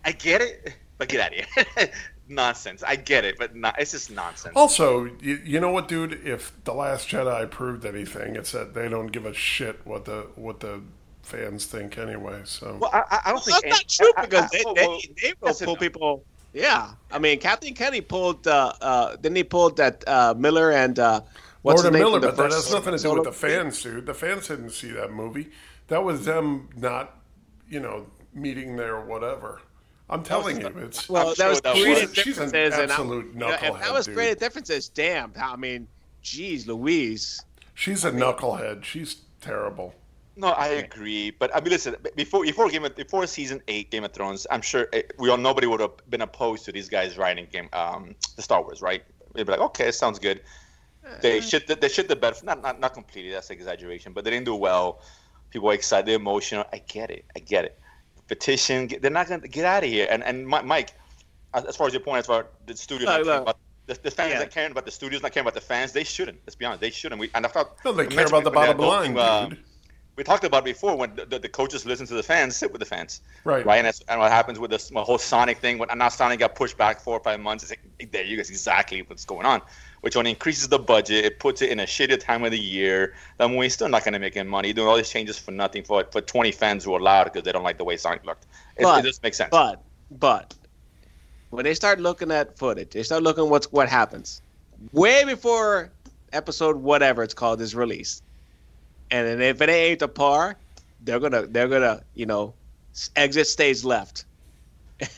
[0.05, 1.91] I get it, but get out of here.
[2.29, 2.83] Nonsense.
[2.83, 4.55] I get it, but not, it's just nonsense.
[4.57, 6.27] Also, you, you know what, dude?
[6.27, 10.27] If the Last Jedi proved anything, it's that they don't give a shit what the
[10.37, 10.81] what the
[11.23, 12.43] fans think anyway.
[12.45, 14.49] So Well, I, I- I don't think That's think not true I- I- because I-
[14.59, 16.25] they well, they, well, they will listen, pull people.
[16.53, 18.47] Yeah, I mean, Kathleen Kenny pulled.
[18.47, 21.21] Uh, uh, didn't he pull that uh, Miller and uh,
[21.63, 23.33] what's Lord his name Miller, the but that first has nothing to do with the
[23.33, 24.07] fans, dude.
[24.07, 25.51] The fans didn't see that movie.
[25.89, 27.19] That was them not,
[27.69, 29.63] you know, meeting their whatever.
[30.11, 32.75] I'm telling you, it's Well, I'm that sure was that creative was- She's an differences,
[32.79, 34.15] and I'm- absolute you if that knucklehead, was dude.
[34.15, 35.33] creative differences, damn.
[35.41, 35.89] I mean,
[36.23, 37.43] geez, Louise.
[37.75, 38.85] she's a knucklehead.
[38.85, 39.95] She's terrible.
[40.37, 41.95] No, I agree, but I mean, listen.
[42.17, 45.37] Before before Game of, before season eight, Game of Thrones, I'm sure eh, we all
[45.37, 49.05] nobody would have been opposed to these guys writing game um the Star Wars, right?
[49.35, 50.41] They'd be like, okay, it sounds good.
[51.21, 52.35] They shit the, they shit the bed.
[52.43, 53.31] Not not not completely.
[53.31, 55.03] That's an exaggeration, but they didn't do well.
[55.51, 56.65] People are excited, emotional.
[56.73, 57.25] I get it.
[57.37, 57.79] I get it.
[58.29, 58.87] Petition.
[58.87, 60.07] get- They're not gonna get out of here.
[60.11, 60.93] And and Mike,
[61.53, 63.43] as as far as your point, as far as the studio, caring look.
[63.43, 64.39] about the, the fans Yeah.
[64.41, 66.39] that caring about the studios, not caring about the fans, they shouldn't.
[66.47, 67.21] Let's be honest, they shouldn't.
[67.21, 69.59] We, and I thought No, they care about the bottom line, uh, dude.
[70.17, 72.79] we talked about before when the, the, the coaches listen to the fans, sit with
[72.81, 73.67] the fans, Right.
[73.67, 75.77] Right, and that's and what happens with this whole Sonic thing.
[75.77, 78.49] When now Sonic got pushed back four or five months, it's like, there you guys
[78.49, 79.61] exactly what's going on.
[80.05, 81.25] Which only increases the budget.
[81.25, 83.15] It puts it in a shittier time of the year.
[83.39, 84.73] Then we're still not going to make any money.
[84.73, 87.53] Doing all these changes for nothing for for 20 fans who are loud because they
[87.53, 88.45] don't like the way Sonic looked.
[88.77, 89.51] It, But- it doesn't make sense.
[89.51, 90.55] But but
[91.51, 94.43] when they start looking at footage, they start looking what's what happens
[94.93, 95.91] way before
[96.33, 98.23] episode whatever it's called is released.
[99.11, 100.57] And then if it ain't to par,
[101.03, 102.55] they're gonna they're gonna you know
[103.17, 104.25] exit stage left.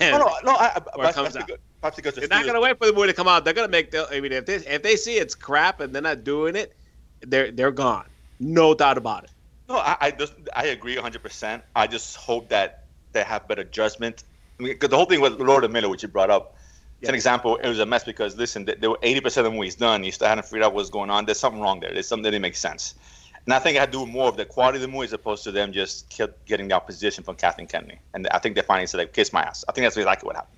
[0.00, 0.52] And no, no, no.
[0.52, 1.36] I, I, Where it that's,
[1.82, 1.96] comes that's out.
[1.96, 3.44] because, that's because the they're not gonna wait for the movie to come out.
[3.44, 4.08] They're gonna make the.
[4.10, 6.74] I mean, if they if they see it's crap and they're not doing it,
[7.22, 8.06] they're they're gone.
[8.40, 9.30] No doubt about it.
[9.68, 11.22] No, I I, just, I agree 100.
[11.22, 14.24] percent I just hope that they have better judgment.
[14.60, 16.54] I mean, 'cause the whole thing with Lord and Miller, which you brought up,
[17.00, 17.56] it's an example.
[17.56, 20.04] It was a mess because listen, there were 80 percent of the movies done.
[20.04, 21.24] You still hadn't figured out what's going on.
[21.26, 21.92] There's something wrong there.
[21.92, 22.94] There's something that didn't make sense.
[23.44, 25.12] And I think I had to do more of the quality of the movie as
[25.12, 28.00] opposed to them just kept getting the opposition from Kathleen Kennedy.
[28.12, 29.64] And I think they're finally said, like, kiss my ass.
[29.68, 30.55] I think that's exactly what happened.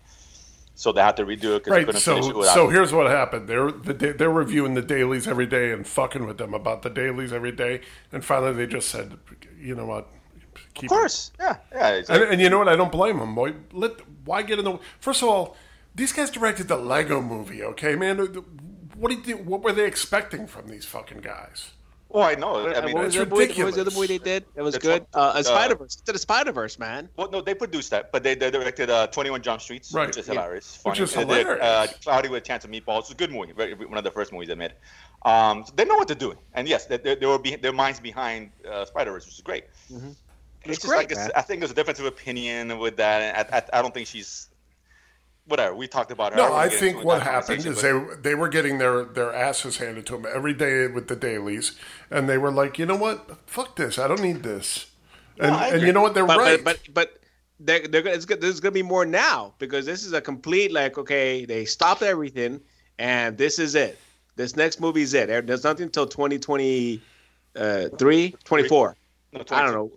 [0.79, 1.87] So they had to redo it because they Right.
[1.87, 3.49] couldn't finish it So without so here's what happened.
[3.49, 7.33] They're the, they're reviewing the dailies every day and fucking with them about the dailies
[7.33, 7.81] every day,
[8.13, 9.19] and finally they just said,
[9.61, 10.07] you know what,
[10.75, 11.33] keep Of course.
[11.41, 11.57] Yeah.
[11.73, 11.89] Yeah.
[11.95, 12.69] It's And, and you know what?
[12.69, 13.35] I don't blame them.
[13.35, 14.79] Why, let, why get in the?
[15.01, 15.57] First of all,
[15.97, 17.65] these guys directed the Lego Movie.
[17.65, 18.19] Okay, man.
[18.97, 21.73] What do you, what were they expecting from these fucking guys?
[22.11, 22.69] Oh, I know.
[22.69, 23.95] I mean, what, was that's the movie, what was the other ridiculous.
[23.97, 24.45] movie they did?
[24.57, 25.07] It was That's good.
[25.13, 25.97] what- Uh, a uh, Spider Verse.
[25.97, 27.09] To the Spider Verse, man.
[27.17, 30.07] Well, no, they produced that, but they, they directed uh, 21 Jump Streets, Right.
[30.07, 30.35] which is Yeah.
[30.35, 30.81] hilarious.
[30.85, 31.05] Which funny.
[31.05, 31.95] is They did, Uh, hilarious.
[32.05, 33.01] Cloudy with a Chance of Meatballs.
[33.01, 33.53] It's a good movie.
[33.53, 34.75] Very, one of the first movies they made.
[35.23, 37.73] Um, so they know what they're doing, and yes, they, they, they were be, their
[37.73, 39.65] minds behind uh, Spider Verse, which is great.
[39.91, 40.03] It's,
[40.65, 41.31] It's just great, like man.
[41.37, 44.07] I think there's a difference of opinion with that, and I, I, I don't think
[44.07, 44.48] she's
[45.49, 45.75] whatever.
[45.75, 46.33] We talked about.
[46.37, 49.79] No, don't I think what happened is but- they they were getting their their asses
[49.79, 51.73] handed to them every day with the dailies,
[52.11, 54.87] and they were like, you know what, fuck this, I don't need this.
[55.41, 56.63] And, I and you know what, they're But right.
[56.65, 57.21] but but, but
[57.61, 60.21] they're, they're, gonna- it's, good- there's going to be more now because this is a
[60.21, 62.61] complete like okay they stopped everything
[62.99, 63.99] and this is it.
[64.37, 65.27] This next movie is it.
[65.47, 67.01] There's nothing until 2023,
[67.57, 67.89] uh,
[68.45, 68.97] 24.
[69.33, 69.91] no, I don't know.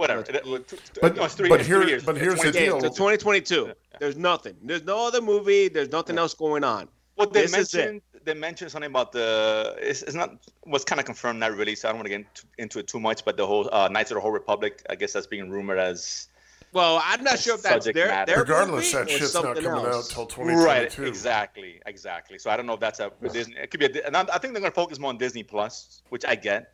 [0.00, 0.20] Whatever.
[0.22, 2.02] It- it- But- no, it's three, but it's here- three years.
[2.04, 2.80] but It's here's the 20 Yeah, deal.
[2.80, 3.72] so 2022.
[3.98, 4.56] There's nothing.
[4.62, 5.68] There's no other movie.
[5.68, 6.88] There's nothing else going on.
[7.16, 7.78] Well, they This is it.
[7.78, 10.30] mentioned they mentioned something about the it's, it's not
[10.66, 11.74] was kind of confirmed, not really.
[11.74, 13.24] So I don't want to get into, into it too much.
[13.26, 16.28] But the whole uh, Knights of the Old Republic, I guess that's being rumored as
[16.72, 18.32] Well, I'm not sure if that's Subject their, matter.
[18.32, 20.10] their Regardless, movie that shit's not coming else.
[20.10, 20.64] out till 2022.
[20.64, 22.38] Right, exactly, exactly.
[22.38, 23.56] So I don't know if that's a Disney.
[23.56, 26.02] It could be, a, and I I think they're gonna focus more on Disney Plus,
[26.10, 26.72] which I get,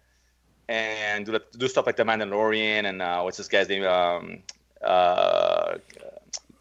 [0.69, 3.85] and do, do stuff like the Mandalorian and uh, what's this guy's name?
[3.85, 4.43] Um,
[4.83, 5.79] uh, uh,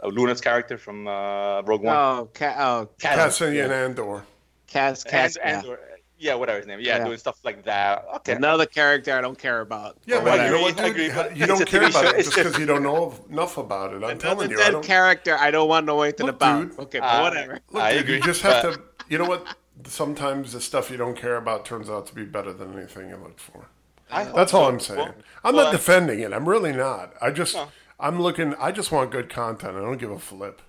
[0.07, 1.95] Luna's character from uh, Rogue One.
[1.95, 4.23] Oh, ca- oh, Cassian Andor.
[4.67, 5.75] Cass, Cass, and, and, yeah.
[6.17, 6.79] yeah, whatever his name.
[6.81, 7.05] Yeah, Yeah.
[7.05, 8.05] doing stuff like that.
[8.17, 8.33] Okay.
[8.33, 9.97] another character I don't care about.
[10.05, 12.09] Yeah, Or but you know what, I agree, but You don't care TV about show.
[12.11, 13.97] it just because you don't know enough about it.
[13.97, 14.83] I'm Another telling you, I dead don't.
[14.85, 16.69] character I don't want to know anything Look, about.
[16.71, 17.59] dude, okay, uh, whatever.
[17.71, 18.81] Look, I dude, agree, you just have but- to.
[19.07, 19.45] You know what?
[19.87, 23.17] Sometimes the stuff you don't care about turns out to be better than anything you
[23.17, 23.67] look for.
[24.11, 24.67] I hope That's all.
[24.67, 24.99] I'm saying.
[24.99, 26.33] Well, I'm well, not defending it.
[26.33, 27.13] I'm really not.
[27.21, 27.67] I just, No.
[27.99, 28.53] I'm looking.
[28.55, 29.75] I just want good content.
[29.75, 30.61] I don't give a flip.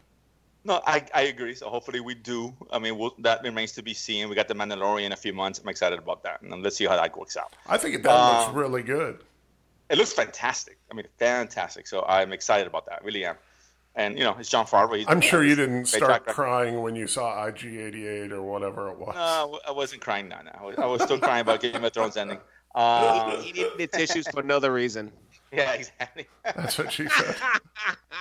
[0.65, 1.55] No, I, I agree.
[1.55, 2.53] So hopefully we do.
[2.73, 4.29] I mean, we'll, that remains to be seen.
[4.29, 5.61] We got the Mandalorian in a few months.
[5.61, 7.55] I'm excited about that, and let's see how that works out.
[7.69, 9.21] I think that Uh, looks really good.
[9.89, 10.79] It looks fantastic.
[10.91, 11.87] I mean, fantastic.
[11.87, 13.05] So I'm excited about that.
[13.05, 13.37] Really am.
[13.95, 15.05] And you know, it's Jon Favreau.
[15.07, 19.15] I'm sure you didn't start track crying when you saw IG88 or whatever it was.
[19.15, 20.43] No, I wasn't crying now.
[20.43, 20.59] now.
[20.61, 22.39] I was, I was still crying about Game of Thrones ending.
[22.77, 25.11] Um, he needed the tissues for another reason.
[25.53, 26.27] yeah, exactly.
[26.45, 27.37] That's what she said.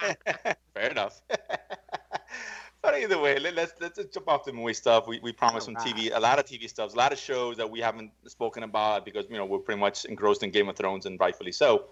[0.74, 1.22] Fair enough.
[2.82, 5.08] but either way, let, let's let's just jump off the movie stuff.
[5.08, 7.70] We we promised some TV, a lot of TV stuff, a lot of shows that
[7.70, 11.06] we haven't spoken about because you know we're pretty much engrossed in Game of Thrones
[11.06, 11.86] and rightfully so.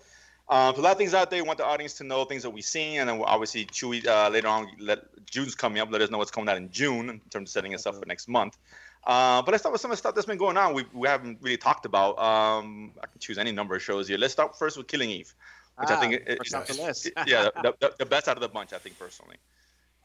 [0.49, 1.41] Um, so a lot of things out there.
[1.41, 4.05] We want the audience to know things that we've seen, and then we'll obviously Chewy
[4.05, 4.67] uh, later on.
[4.79, 5.89] Let June's coming up.
[5.91, 8.05] Let us know what's coming out in June in terms of setting us up for
[8.05, 8.57] next month.
[9.05, 10.73] Uh, but let's start with some of the stuff that's been going on.
[10.73, 12.17] We, we haven't really talked about.
[12.17, 14.17] Um, I can choose any number of shows here.
[14.17, 15.33] Let's start first with Killing Eve,
[15.77, 18.41] which I Ah, think is, first off the yeah, the, the, the best out of
[18.41, 19.37] the bunch, I think personally.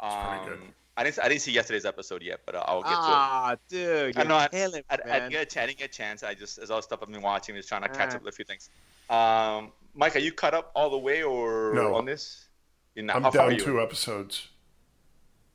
[0.01, 0.11] Um.
[0.97, 2.99] I didn't I didn't see yesterday's episode yet, but uh, I'll get to it.
[2.99, 4.35] Ah, dude, I know.
[4.37, 6.23] I, killing I, I, didn't get a chance, I didn't get a chance.
[6.25, 8.17] I just there's all stuff I've been watching, just trying to catch Ah.
[8.17, 8.69] up with a few things.
[9.09, 11.95] Um, Mike, are you caught up all the way or No.
[11.95, 12.49] on this?
[12.97, 13.15] You're not.
[13.15, 14.49] I'm How far are down two episodes.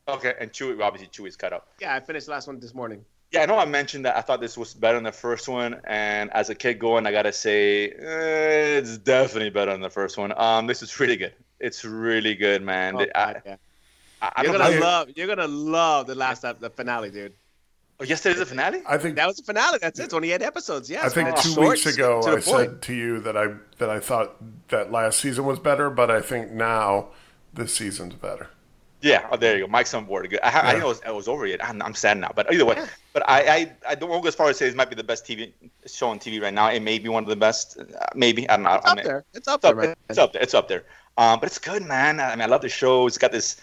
[0.08, 1.68] Okay, and Chewy obviously Chewy's cut up.
[1.82, 3.04] Yeah, I finished the last one this morning.
[3.34, 5.82] Yeah, I know I mentioned that I thought this was better than the first one,
[5.86, 10.20] and as a kid going, I gotta say eh, it's definitely better than the first
[10.20, 10.32] one.
[10.38, 11.34] Um, this is really good.
[11.60, 12.96] It's really good, man.
[12.96, 13.56] Oh, I, God, yeah.
[14.22, 14.82] I, I You're don't gonna know.
[14.82, 15.10] love.
[15.16, 17.34] You're gonna love the last ep- the finale, dude.
[18.00, 18.82] Oh, yesterday's the finale.
[18.88, 19.80] I think That was the finale.
[19.82, 20.04] That's it.
[20.04, 20.90] It's only eight episodes.
[20.90, 21.06] Yeah.
[21.06, 23.48] I think it's two short, weeks ago I the said to you that I
[23.80, 24.36] that I thought
[24.70, 27.10] that last season was better, but I think now
[27.54, 28.50] this season's better.
[29.04, 29.68] Yeah, oh, there you go.
[29.72, 30.30] Mike's on board.
[30.30, 30.40] Good.
[30.42, 30.80] I, I, I Yeah.
[30.80, 31.64] know it was, it was over yet.
[31.64, 32.78] I'm, I'm sad now, but either way.
[33.12, 35.26] But I, I, I don't go as far as say it might be the best
[35.28, 35.52] TV
[35.86, 36.70] show on TV right now.
[36.70, 37.78] It may be one of the best.
[37.80, 37.84] Uh,
[38.16, 38.76] maybe I don't know.
[38.76, 39.26] It's I up mean, there.
[39.34, 40.42] It's up It's up, there, it's up there.
[40.42, 40.84] It's up there.
[41.18, 42.20] Um, but it's good, man.
[42.22, 43.06] I mean, I love the show.
[43.06, 43.58] It's got this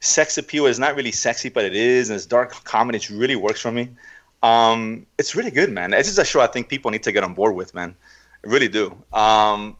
[0.00, 0.66] sex appeal.
[0.66, 2.98] It's not really sexy, but it is, and it's dark comedy.
[2.98, 3.90] It really works for me.
[4.42, 5.92] Um, it's really good, man.
[5.92, 7.94] This is a show I think people need to get on board with, man.
[8.44, 8.86] I really do.
[9.12, 9.76] Um,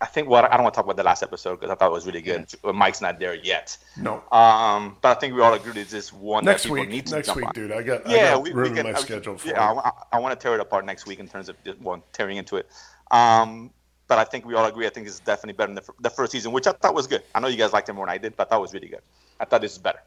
[0.00, 0.28] I think.
[0.28, 2.06] what I don't want to talk about the last episode because I thought it was
[2.06, 2.46] really good.
[2.74, 3.76] Mike's not there yet.
[3.96, 4.22] No.
[4.30, 7.06] Um, but I think we all agree this is one Next that people week, need
[7.06, 7.52] to next jump week, on.
[7.54, 7.72] dude.
[7.72, 8.92] I got I Yeah, got we, room we in can.
[8.92, 9.76] my I- schedule for yeah, it.
[9.78, 12.36] I, I want to tear it apart next week in terms of just, well, tearing
[12.36, 12.68] into it.
[13.10, 13.70] Um,
[14.08, 14.86] but I think we all agree.
[14.86, 17.22] I think it's definitely better than the, the first season, which I thought was good.
[17.34, 18.74] I know you guys liked it more than I did, but I thought it was
[18.74, 19.02] really good.
[19.40, 20.00] I thought this was better.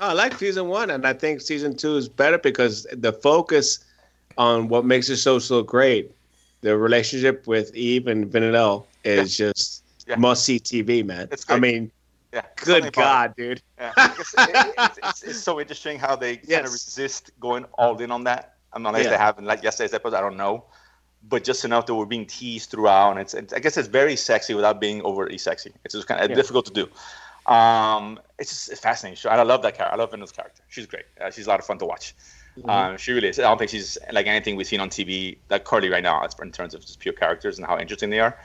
[0.00, 3.84] I like season one, and I think season two is better because the focus
[4.36, 6.10] on what makes the show so great,
[6.60, 10.16] the relationship with Eve and Villanelle is just Yeah.
[10.16, 11.28] must see TV, man.
[11.30, 11.90] It's I mean,
[12.32, 12.42] Yeah.
[12.56, 12.92] good it.
[12.92, 13.62] God, dude.
[13.78, 13.92] Yeah.
[13.96, 17.98] I guess it- it's, it's, it's so interesting how they kind of resist going all
[18.00, 18.54] in on that.
[18.72, 19.10] I mean, unless Yeah.
[19.10, 20.64] they haven't, like yesterday's episode, I don't know.
[21.28, 24.14] But just enough that we're being teased throughout, and it's, it's I guess it's very
[24.16, 25.72] sexy without being overtly sexy.
[25.84, 26.36] It's just kind of Yeah.
[26.36, 26.88] difficult to do.
[27.52, 29.94] Um, it's just a fascinating show, and I love that character.
[29.94, 30.62] I love Vanessa's character.
[30.68, 31.04] She's great.
[31.20, 32.14] Uh, she's a lot of fun to watch.
[32.58, 32.70] Mm-hmm.
[32.70, 33.38] Um, she really is.
[33.38, 36.52] I don't think she's like anything we've seen on TV like Carly right now, in
[36.52, 38.38] terms of just pure characters and how interesting they are.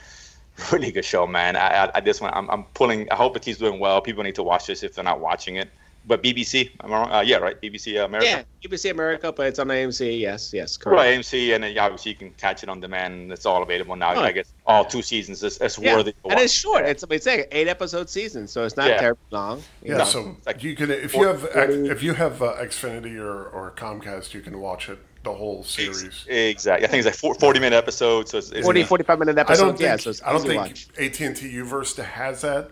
[0.72, 1.56] Really good show, man.
[1.56, 3.10] I, I, I this one, I'm, I'm pulling.
[3.12, 4.02] I hope it keeps doing well.
[4.02, 5.70] People need to watch this if they're not watching it.
[6.06, 7.12] But BBC, am I wrong?
[7.12, 7.62] Uh, yeah, right.
[7.62, 8.28] BBC America.
[8.28, 10.20] Yeah, BBC America, but it's on AMC.
[10.20, 10.98] Yes, yes, correct.
[10.98, 13.32] Right, AMC, and then yeah, obviously you can catch it on demand.
[13.32, 14.16] It's all available now.
[14.16, 14.22] Oh.
[14.22, 15.44] I guess all two seasons.
[15.44, 16.14] It's, it's Yeah, worthy.
[16.28, 16.86] And it's short.
[16.86, 19.00] It's it's like an eight episode season, so it's not Yeah.
[19.00, 19.60] terribly long.
[19.84, 20.06] you Yeah, know?
[20.06, 24.34] so like you can if you have if you have uh, Xfinity or, or Comcast,
[24.34, 26.26] you can watch it the whole series.
[26.28, 26.88] Exactly.
[26.88, 28.32] I think it's like 40 minute episodes.
[28.32, 29.60] So it's, it's 40, 45 minute I episodes.
[29.62, 30.60] don't think yeah, so it's I don't think.
[30.98, 32.72] AT and T Uverse has that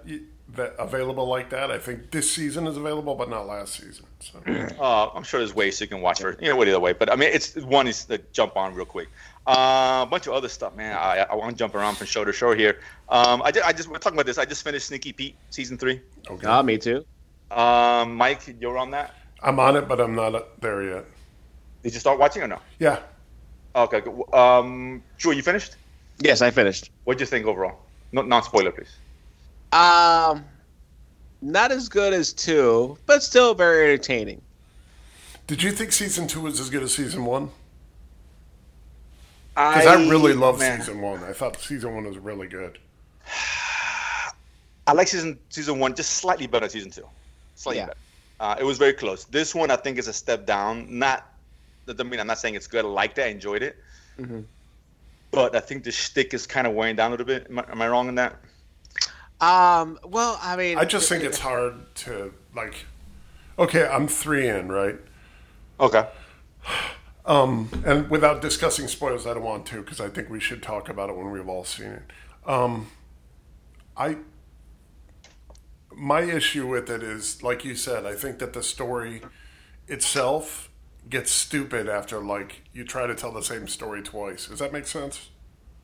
[0.55, 1.69] that available like that.
[1.69, 4.05] I think this season is available, but not last season.
[4.19, 4.39] So
[4.79, 6.93] Uh, I'm sure there's ways you can watch it, you know either way.
[6.93, 9.09] But I mean, it's one is to jump on real quick.
[9.45, 10.95] Uh, a bunch of other stuff, man.
[10.97, 12.79] I, I want to jump around from show to show here.
[13.09, 14.37] Um, I just, I just we're talking about this.
[14.39, 16.01] I just finished Sneaky Pete season three.
[16.29, 17.05] okay, Ah, me too.
[17.51, 19.13] Um, Mike, you're on that.
[19.41, 21.05] I'm on it, but I'm not uh, there yet.
[21.83, 22.59] Did you start watching or no?
[22.79, 22.99] Yeah,
[23.75, 24.01] Okay.
[24.01, 24.33] good.
[24.33, 25.75] Um, Drew, you finished?
[26.19, 26.91] Yes, I finished.
[27.05, 27.79] What'd you think overall?
[28.11, 28.91] Not non spoiler, please.
[29.71, 30.43] Um,
[31.41, 34.41] not as good as two, but still very entertaining.
[35.47, 37.49] Did you think season two was as good as season one?
[39.55, 40.79] Because I, really love man.
[40.79, 41.23] season one.
[41.23, 42.79] I thought season one was really good.
[44.87, 47.07] I like season season one just slightly better than season two.
[47.55, 47.85] Slightly yeah.
[47.87, 47.99] better.
[48.39, 49.25] Uh, it was very close.
[49.25, 50.87] This one I think is a step down.
[50.89, 51.29] Not
[51.89, 52.85] that doesn't mean I'm not saying it's good.
[52.85, 53.23] I liked it.
[53.23, 53.77] I enjoyed it.
[54.19, 54.41] Mm-hmm.
[55.31, 57.47] But I think the shtick is kind of weighing down a little bit.
[57.49, 58.35] Am I, am I wrong in that?
[59.41, 59.99] Um.
[60.03, 62.85] Well, I mean, I just think it's hard to like.
[63.57, 64.97] Okay, I'm three in, right?
[65.79, 66.07] Okay.
[67.25, 70.89] Um, and without discussing spoilers, I don't want to because I think we should talk
[70.89, 72.03] about it when we've all seen it.
[72.45, 72.87] Um,
[73.95, 74.17] I
[75.95, 79.21] my issue with it is, like you said, I think that the story
[79.87, 80.68] itself
[81.09, 84.47] gets stupid after like you try to tell the same story twice.
[84.47, 85.29] Does that make sense?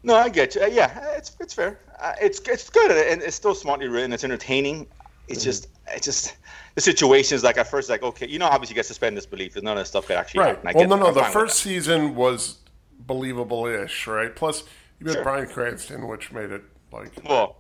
[0.04, 0.62] No, I get you.
[0.62, 1.80] Uh, yeah, it's it's fair.
[2.00, 4.14] Uh, it's it's good and it's still smartly written.
[4.14, 4.88] It's entertaining.
[5.28, 5.46] It's mm-hmm.
[5.46, 6.38] just it's just
[6.76, 9.54] the situation is like at first like okay, you know, obviously you get suspend disbelief.
[9.54, 10.64] There's none of that stuff that actually right.
[10.64, 10.90] Happen.
[10.90, 11.12] Well, no, no.
[11.12, 12.60] The first season was
[13.00, 14.36] believable-ish, right?
[14.36, 14.64] Plus,
[15.00, 15.24] you had sure.
[15.24, 17.58] Bryan Cranston, which made it like well,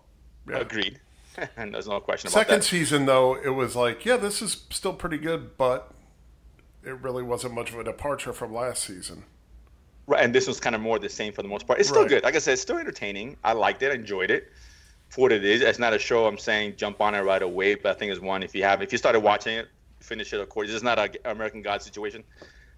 [0.48, 0.58] yeah.
[0.58, 1.00] agreed.
[1.58, 4.94] and there's no question about Second season, though, it was like, yeah, this is still
[4.94, 5.92] pretty good, but
[6.86, 9.24] it really wasn't much of a departure from last season.
[10.08, 11.80] Right, and this was kind of more the same for the most part.
[11.80, 12.10] It's still right.
[12.10, 12.24] good.
[12.24, 13.38] Like I said, it's still entertaining.
[13.44, 13.92] I liked it.
[13.92, 14.52] I enjoyed it
[15.10, 15.62] for what it is.
[15.62, 18.22] It's not a show I'm saying jump on it right away, but I think it's
[18.22, 19.68] one if you have if you started watching it,
[20.00, 20.40] finish it.
[20.40, 22.24] Of course, it's not an American God situation.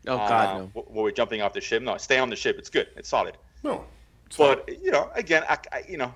[0.08, 0.72] Oh God, uh, no.
[0.74, 1.84] Where we're jumping off the ship.
[1.84, 2.58] No, stay on the ship.
[2.58, 2.88] It's good.
[2.96, 3.38] It's solid.
[3.64, 3.84] No,
[4.26, 6.14] it's but you know, again, I, I, you know,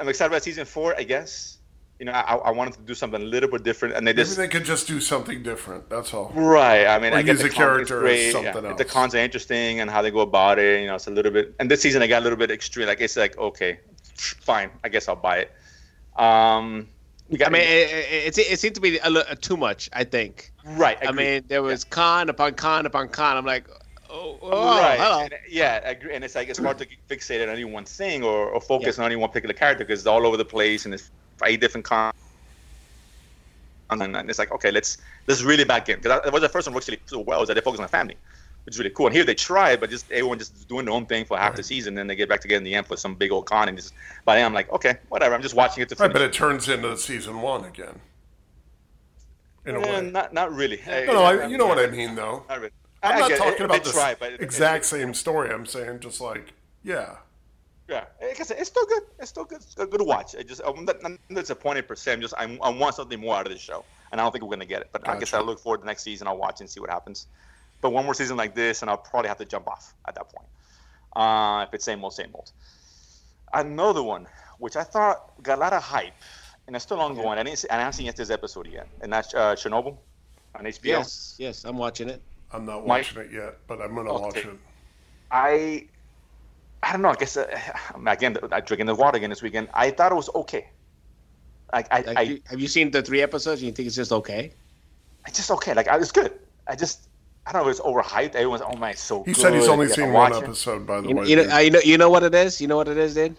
[0.00, 0.96] I'm excited about season four.
[0.96, 1.58] I guess
[1.98, 4.36] you know, I, I, wanted to do something a little bit different, and they just
[4.36, 5.88] maybe they could just do something different.
[5.88, 6.30] That's all.
[6.34, 6.86] Right.
[6.86, 8.32] I mean, or I use a character great.
[8.32, 8.78] something yeah, else.
[8.78, 10.82] The cons are interesting and how they go about it.
[10.82, 11.54] You know, it's a little bit.
[11.58, 12.86] And this season, I got a little bit extreme.
[12.86, 13.80] Like it's like, okay,
[14.14, 15.52] fine, I guess I'll buy it.
[16.20, 16.88] Um,
[17.34, 19.88] got, I mean, it, it, it, seemed to be a little, too much.
[19.94, 20.52] I think.
[20.64, 20.98] Right.
[21.00, 21.94] I mean, there was yeah.
[21.94, 23.38] con upon con upon con.
[23.38, 23.68] I'm like,
[24.16, 24.98] oh, oh right.
[24.98, 25.20] Hello.
[25.20, 26.14] And, yeah, I agree.
[26.14, 28.98] and it's like it's hard to get fixated on any one thing or, or focus
[28.98, 29.04] yeah.
[29.04, 31.10] on any one particular character because it's all over the place and it's
[31.44, 32.14] eight different cons
[33.90, 36.74] and, it's like okay, let's let's really back in because that was the first one
[36.74, 38.16] works really so well is that they focus on the family,
[38.64, 39.06] which is really cool.
[39.06, 41.56] And here they try, but just everyone just doing their own thing for half right.
[41.56, 43.68] the season, then they get back together in the end for some big old con,
[43.68, 45.34] and just by then I'm like, okay, whatever.
[45.34, 46.08] I'm just watching it to finish.
[46.08, 48.00] Right, but it turns into season one again.
[49.64, 50.10] In a uh, way.
[50.10, 50.80] Not not really.
[50.86, 52.44] No, no, I, you know what I mean though.
[52.48, 52.72] Not really.
[53.02, 55.50] I'm not talking about the try, exact same story.
[55.50, 57.16] I'm saying just like yeah.
[57.88, 59.02] Yeah, like I said, it's still good.
[59.20, 59.58] It's still good.
[59.58, 60.34] It's a good watch.
[60.36, 62.14] I just I'm not, not disappointed per se.
[62.14, 64.42] I'm just I, I want something more out of this show, and I don't think
[64.42, 64.88] we're gonna get it.
[64.90, 65.16] But gotcha.
[65.16, 66.26] I guess I look forward to the next season.
[66.26, 67.28] I'll watch and see what happens.
[67.80, 70.28] But one more season like this, and I'll probably have to jump off at that
[70.28, 70.48] point.
[71.14, 72.50] Uh, if it's same old, same old.
[73.52, 74.26] Another one,
[74.58, 76.14] which I thought got a lot of hype,
[76.66, 77.26] and it's still ongoing.
[77.26, 77.40] Yeah.
[77.40, 79.96] I didn't see, I haven't seen yet this episode yet, and that's uh, Chernobyl
[80.56, 80.84] on HBO.
[80.84, 82.20] Yes, yes, I'm watching it.
[82.56, 84.22] I'm not watching Mike, it yet, but I'm gonna okay.
[84.22, 84.58] watch it.
[85.30, 85.86] I
[86.82, 87.10] I don't know.
[87.10, 87.46] I guess uh,
[88.06, 89.68] again, I drinking the water again this weekend.
[89.74, 90.68] I thought it was okay.
[91.72, 93.62] I, I, like, I, have you seen the three episodes?
[93.62, 94.52] You think it's just okay?
[95.26, 95.74] It's just okay.
[95.74, 96.32] Like it's good.
[96.66, 97.08] I just
[97.46, 97.68] I don't know.
[97.68, 98.34] It's overhyped.
[98.34, 99.22] Everyone's oh my, so.
[99.24, 99.40] He good.
[99.40, 100.86] said he's only seen one episode.
[100.86, 102.60] By the you, way, you know, uh, you know, you know what it is.
[102.60, 103.36] You know what it is, dude.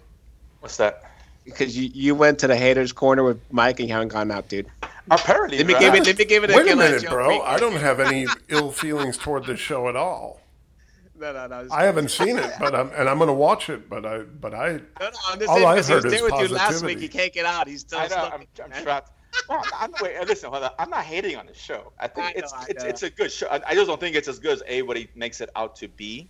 [0.60, 1.12] What's that?
[1.44, 4.50] Because you, you went to the haters corner with Mike and you haven't gone out,
[4.50, 4.68] dude.
[5.10, 6.06] Apparently, let me give it.
[6.06, 6.50] Let me give it.
[6.50, 7.42] Wait a, a minute, bro.
[7.42, 10.42] I don't have any ill feelings toward this show at all.
[11.20, 11.68] No, no, no.
[11.72, 13.90] I haven't seen it, but I'm and I'm going to watch it.
[13.90, 14.74] But I, but I.
[14.74, 17.00] No, no, I'm just all saying, I've heard he was there with you last week.
[17.00, 17.68] He can't get out.
[17.68, 17.98] He's still.
[17.98, 18.30] I know.
[18.32, 19.14] I'm, I'm trapped.
[19.50, 20.70] well, I'm, wait, uh, listen, hold on.
[20.78, 21.92] I'm not hating on the show.
[22.00, 23.48] I think I know, it's I it's it's a good show.
[23.48, 26.30] I, I, just don't think it's as good as everybody makes it out to be.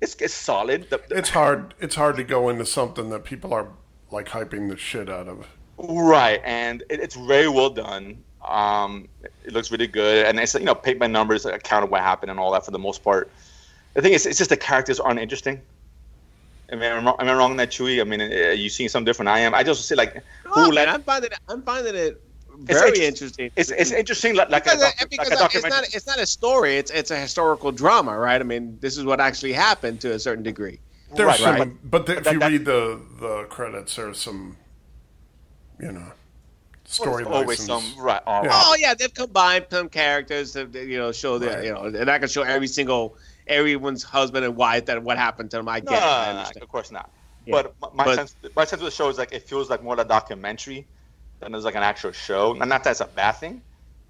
[0.00, 0.90] It's it's solid.
[0.90, 1.74] The, the, it's hard.
[1.78, 3.68] It's hard to go into something that people are
[4.10, 5.46] like hyping the shit out of.
[5.78, 8.22] Right, and it, it's very well done.
[8.44, 9.08] Um,
[9.44, 12.30] it looks really good, and it's you know paint by numbers, account of what happened
[12.30, 13.30] and all that for the most part
[13.98, 15.60] the thing is, it's just the characters aren't interesting.
[16.70, 18.00] I mean, am I, wrong in that, Chewy?
[18.00, 19.28] I mean, are you seeing something different?
[19.28, 19.54] I am.
[19.54, 20.20] I just say like, no,
[20.52, 20.88] who man, let...
[20.88, 21.38] I'm finding it.
[21.48, 22.22] I'm finding it
[22.58, 23.50] very it's interesting.
[23.56, 26.06] It's, it's interesting, like, like, because, a, uh, because like a uh, it's not it's
[26.06, 26.76] not a story.
[26.76, 28.40] It's it's a historical drama, right?
[28.40, 30.78] I mean, this is what actually happened to a certain degree.
[31.16, 31.90] There's right, some, right.
[31.90, 34.58] but, the, if that, you that, read the the credits, there's some,
[35.80, 36.12] you know,
[36.84, 38.22] story well, always some right.
[38.26, 38.50] Oh yeah.
[38.52, 41.64] oh yeah, they've combined some characters to you know show that right.
[41.64, 43.16] you know, and I can show every single
[43.46, 45.68] everyone's husband and wife that what happened to them.
[45.68, 47.10] I get no, I no, of course not.
[47.46, 47.62] Yeah.
[47.78, 49.96] But my but, sense, my sense of the show is like it feels like more
[49.96, 50.86] like a documentary
[51.40, 52.54] than it's like an actual show.
[52.54, 53.62] And not that's a bad thing.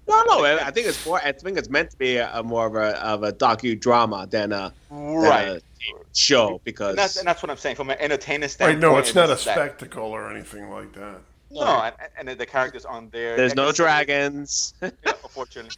[0.07, 1.21] No, no, I think it's more.
[1.23, 4.51] I think it's meant to be a, a more of a of a docudrama than
[4.51, 7.97] a right than a show because and that's, and that's what I'm saying from an
[7.99, 8.83] entertainment standpoint.
[8.83, 10.15] Right, no, it's not a spectacle that.
[10.15, 11.21] or anything like that.
[11.51, 13.35] No, and, and the characters on there.
[13.35, 14.73] There's no Like I said, dragons.
[14.81, 14.89] Yeah,
[15.23, 15.71] unfortunately.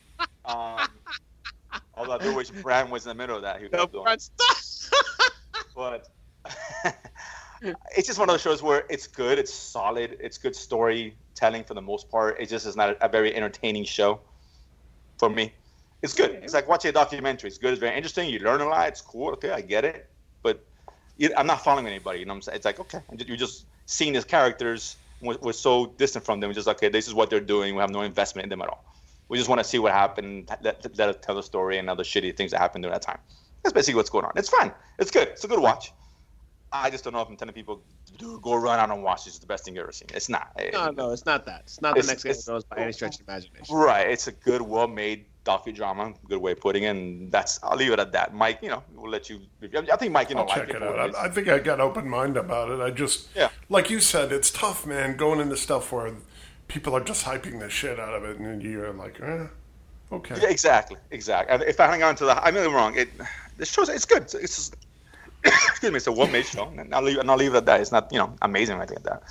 [0.46, 0.80] Um,
[1.96, 3.62] although I do wish Bran was in the middle of that.
[3.62, 4.04] He no have done.
[4.04, 4.92] front stuff.
[5.76, 6.08] but
[7.96, 11.74] it's just one of those shows where it's good, it's solid, it's good storytelling for
[11.74, 12.40] the most part.
[12.40, 14.20] It just is not a, a very entertaining show
[15.18, 15.54] for me.
[16.02, 16.32] It's good.
[16.44, 17.50] It's like watching a documentary.
[17.50, 17.72] It's good.
[17.72, 18.30] It's very interesting.
[18.30, 18.88] You learn a lot.
[18.88, 19.34] It's cool.
[19.34, 20.10] Okay, I get it.
[20.42, 20.66] But
[21.38, 22.20] I'm not following anybody.
[22.20, 22.56] You know what I'm saying?
[22.56, 24.98] It's like okay, you're just seeing these characters.
[25.22, 26.50] We're, we're so distant from them.
[26.50, 26.90] We're just okay.
[26.90, 27.76] This is what they're doing.
[27.76, 28.84] We have no investment in them at all.
[29.30, 30.50] We just want to see what happened.
[30.62, 33.20] Let, let us tell the story and other shitty things that happened during that time.
[33.64, 34.32] That's basically what's going on.
[34.36, 34.72] It's fun.
[35.00, 35.30] It's good.
[35.30, 35.94] It's a good watch.
[36.74, 37.82] I just don't know if I'm telling people
[38.18, 39.26] "Dude, go run out and watch.
[39.26, 40.08] This is the best thing you've ever seen.
[40.14, 40.58] It's not.
[40.72, 41.62] No, no, it's not that.
[41.66, 43.76] It's not the It's- next Game it's- Thrones by any stretch of imagination.
[43.76, 44.10] Right.
[44.10, 46.14] It's a good, well-made docudrama.
[46.28, 46.88] Good way of putting it.
[46.90, 47.60] And that's.
[47.64, 48.34] I'll leave it at that.
[48.34, 49.42] Mike, you know, we'll let you.
[49.64, 51.16] I think Mike, you know, I'll like check it out.
[51.16, 52.80] I, I think I got open mind about it.
[52.80, 53.50] I just, Yeah.
[53.70, 55.18] like you said, it's tough, man.
[55.18, 56.14] Going into stuff where
[56.68, 59.48] people are just hyping the shit out of it, and you're like, eh,
[60.12, 60.36] okay.
[60.42, 61.54] Yeah, exactly, exactly.
[61.54, 62.98] And If I hang on to the, I'm really wrong.
[62.98, 63.10] It,
[63.58, 64.24] this shows it's good.
[64.24, 64.76] It's, it's just,
[65.44, 67.82] excuse me, it's a well-made show, and I'll leave, and I'll leave it at that.
[67.82, 69.24] It's not, you know, amazing or anything like that.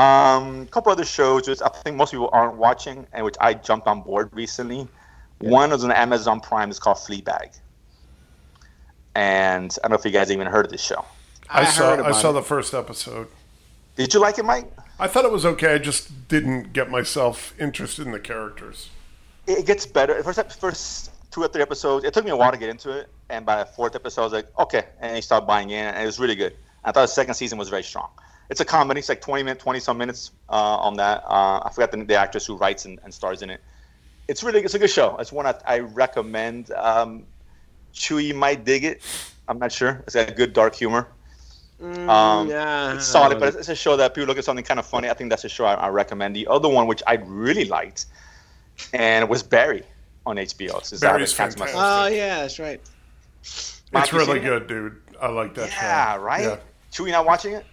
[0.00, 3.54] Um, a couple other shows which I think most people aren't watching, and which I
[3.54, 4.86] jumped on board recently.
[5.40, 6.70] One was on Amazon Prime.
[6.70, 7.50] It's called Fleabag,
[9.14, 11.04] and I don't know if you guys even heard of this show.
[11.50, 12.34] I, saw, I saw it.
[12.34, 13.28] the first episode.
[13.96, 14.70] Did you like it, Mike?
[14.98, 15.74] I thought it was okay.
[15.74, 18.90] I just didn't get myself interested in the characters.
[19.46, 20.22] it gets better.
[20.22, 22.90] First, ep- first two or three episodes, it took me a while to get into
[22.90, 25.84] it, and by the fourth episode, I was like, okay, and you start buying in,
[25.86, 26.54] and it was really good.
[26.84, 28.08] I thought the second season was very strong.
[28.50, 29.00] It's a comedy.
[29.00, 31.22] It's like twenty minutes, twenty some minutes uh, on that.
[31.26, 33.60] Uh, I forgot the, the actress who writes and, and stars in it.
[34.28, 35.16] It's really, it's a good show.
[35.16, 36.70] It's one I, I recommend.
[36.72, 37.24] Um,
[37.94, 39.02] Chewy might dig it.
[39.48, 40.02] I'm not sure.
[40.06, 41.08] It's got good dark humor.
[41.80, 44.80] Um, yeah, it's solid, but it's, it's a show that people look at something kind
[44.80, 45.08] of funny.
[45.08, 46.34] I think that's a show I, I recommend.
[46.36, 48.06] The other one, which I really liked,
[48.92, 49.84] and was Barry
[50.26, 50.84] on HBO.
[50.84, 51.76] So Barry's Catch My- fantastic.
[51.80, 52.80] Oh yeah, that's right.
[53.42, 53.80] It's
[54.12, 54.40] you really seen it?
[54.44, 55.00] good, dude.
[55.20, 56.20] I like that Yeah, show.
[56.20, 56.42] right.
[56.42, 56.56] Yeah.
[56.92, 57.64] Chewy not watching it?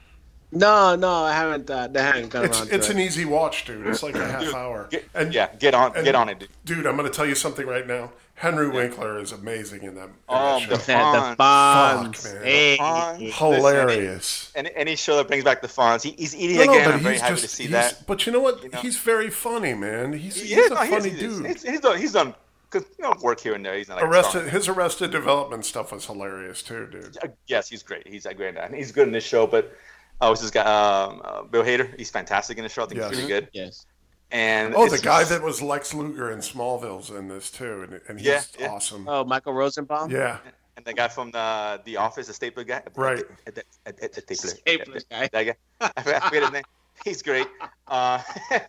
[0.51, 1.69] No, no, I haven't.
[1.69, 2.67] Uh, they haven't gone It's around.
[2.69, 2.95] to it's it.
[2.95, 3.85] an easy watch, dude.
[3.87, 4.87] It's like a half hour.
[4.89, 6.49] Get, And yeah, get on, and- get on it, dude.
[6.63, 8.11] dude, I'm going to tell you something right now.
[8.37, 11.11] Henry Winkler is amazing in that, in Oh, that the show.
[11.11, 12.15] The Fonz.
[12.17, 12.43] Fuck, man.
[12.43, 12.77] Hey.
[12.77, 13.19] Fun.
[13.21, 14.51] Hilarious.
[14.55, 16.85] Any, any show that brings back the Fonz, he, he's eating No, no, again.
[16.85, 18.03] but I'm very he's happy to see that.
[18.07, 18.61] But you know what?
[18.63, 18.79] You know?
[18.79, 20.13] He's very funny, man.
[20.13, 21.37] He's, he's He is, a no, funny he is.
[21.37, 21.45] dude.
[21.47, 21.97] He's, he's done.
[21.99, 22.35] He's done.
[22.71, 23.77] Cause you know, work here and there.
[23.77, 27.17] He's not like Arrested, his Arrested Development stuff was hilarious too, dude.
[27.23, 28.05] Uh, Yes, he's great.
[28.05, 28.57] He's a great.
[28.57, 29.47] And he's good in this show.
[29.47, 29.73] But
[30.21, 30.61] oh, what's this guy?
[30.63, 31.95] Um, uh, Bill Hader.
[31.97, 32.83] He's fantastic in the show.
[32.83, 33.09] I think Yes.
[33.11, 33.49] he's really good.
[33.53, 33.85] Yes.
[34.31, 38.01] And Oh, the guy just- that was Lex Luthor in Smallville's in this too, and,
[38.07, 38.71] and he's Yeah, yeah.
[38.71, 39.07] awesome.
[39.07, 40.09] Oh, Michael Rosenbaum.
[40.11, 40.39] Yeah,
[40.77, 42.81] and the guy from the The Office, the stapler guy.
[42.95, 43.23] Right.
[43.45, 44.99] The, the, the, the stapler.
[44.99, 45.29] Stapler guy.
[45.31, 45.55] That guy.
[45.95, 46.63] I forget, I forget his name.
[47.03, 47.47] He's great.
[47.87, 48.63] Uh, it-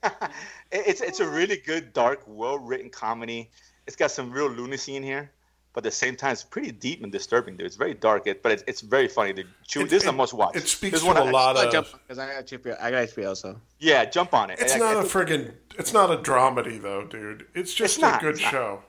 [0.72, 3.50] it's it's a really good, dark, well written comedy.
[3.86, 5.30] It's got some real lunacy in here,
[5.76, 7.66] but at the same time, it's pretty deep and disturbing, dude.
[7.66, 9.34] It's very dark, it, but it's, it's very funny.
[9.34, 9.46] Dude.
[9.66, 10.56] Chew, It- this is a it- must watch.
[10.56, 11.92] it speaks to one a I- lot I of.
[12.02, 12.76] because I got HBO.
[12.80, 14.58] I got HBO, so Yeah, jump on it.
[14.58, 15.52] It's I- not I a friggin'.
[15.78, 17.46] It's not a dramedy though, dude.
[17.54, 18.50] It's just It's not, a good it's not.
[18.50, 18.82] show.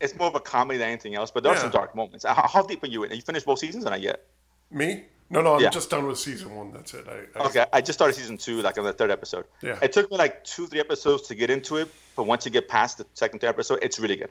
[0.00, 2.24] It's more of a comedy than anything else, but there are some dark moments.
[2.26, 3.12] How, how deep are you in?
[3.12, 4.24] Are you finished both seasons or not yet?
[4.70, 5.04] Me?
[5.30, 5.54] No, no.
[5.54, 5.70] I'm Yeah.
[5.70, 6.72] just done with season one.
[6.72, 7.06] That's it.
[7.08, 9.46] I, I, Okay, I just started season two, like on the third episode.
[9.62, 9.78] Yeah.
[9.80, 12.68] It took me like two, three episodes to get into it, but once you get
[12.68, 14.30] past the second, third episode, it's really good.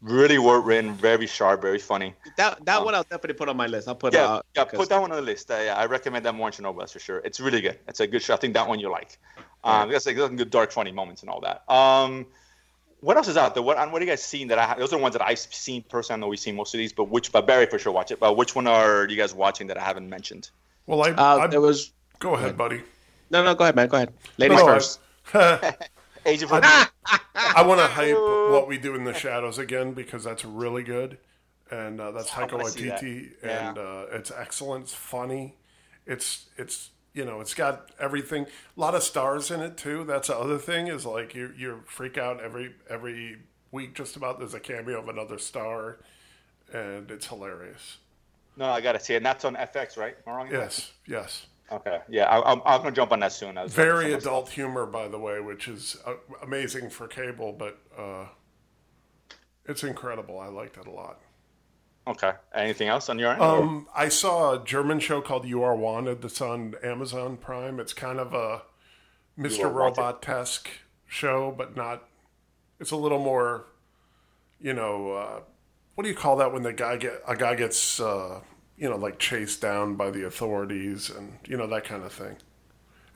[0.00, 2.14] Really well written, very sharp, very funny.
[2.36, 3.88] that that one I'll definitely put on my list.
[3.88, 4.46] I'll put Yeah, out.
[4.54, 4.64] yeah.
[4.64, 5.50] because- Put that one on the list.
[5.50, 7.18] Uh, yeah, I recommend that more in Chernobyl, that's for sure.
[7.24, 7.80] It's really good.
[7.88, 8.34] It's a good show.
[8.34, 9.18] I think that one you like.
[9.64, 11.64] Um, there's like some good dark, funny moments and all that.
[11.68, 12.26] Um,
[13.00, 13.62] what else is out there?
[13.62, 15.82] What what are you guys seen that I those are the ones that I've seen
[15.82, 16.18] personally.
[16.18, 18.20] I know we've seen most of these, but which but Barry for sure watch it.
[18.20, 20.50] But which one are you guys watching that I haven't mentioned?
[20.86, 22.82] well, I, Uh, I there was go ahead, buddy.
[23.30, 23.54] no, no.
[23.56, 23.88] Go ahead, man.
[23.88, 24.12] Go ahead.
[24.36, 25.00] Ladies No, no, first.
[25.34, 25.74] I,
[26.28, 30.44] Age of I want to hype what we do in the shadows again because that's
[30.44, 31.18] really good,
[31.70, 32.60] and uh, that's Taika that.
[32.60, 33.68] Waititi, Yeah.
[33.70, 34.84] and uh, it's excellent.
[34.84, 35.56] It's funny.
[36.06, 38.44] It's it's you know it's got everything.
[38.76, 40.04] A lot of stars in it too.
[40.04, 43.38] That's the other thing is like you you freak out every every
[43.72, 44.38] week just about.
[44.38, 45.98] There's a cameo of another star,
[46.72, 47.98] and it's hilarious.
[48.56, 49.18] No, I gotta see it.
[49.18, 50.16] And that's on FX, right?
[50.26, 50.48] Am I wrong?
[50.50, 51.46] Yes, yes.
[51.70, 52.00] Okay.
[52.08, 53.58] Yeah, I, I'm, I'm gonna jump on that soon.
[53.68, 58.26] Very adult humor, by the way, which is uh, amazing for cable, but uh,
[59.66, 60.38] it's incredible.
[60.38, 61.20] I liked it a lot.
[62.06, 62.32] Okay.
[62.54, 63.42] Anything else on your end?
[63.42, 67.78] Um, I saw a German show called You Are Wanted that's on Amazon Prime.
[67.78, 68.62] It's kind of a
[69.38, 69.72] Mr.
[69.72, 70.70] Robot esque
[71.06, 72.08] show, but not.
[72.80, 73.66] It's a little more,
[74.58, 75.40] you know, uh,
[75.94, 78.40] what do you call that when the guy get a guy gets, uh,
[78.78, 82.36] you know, like chased down by the authorities and you know that kind of thing.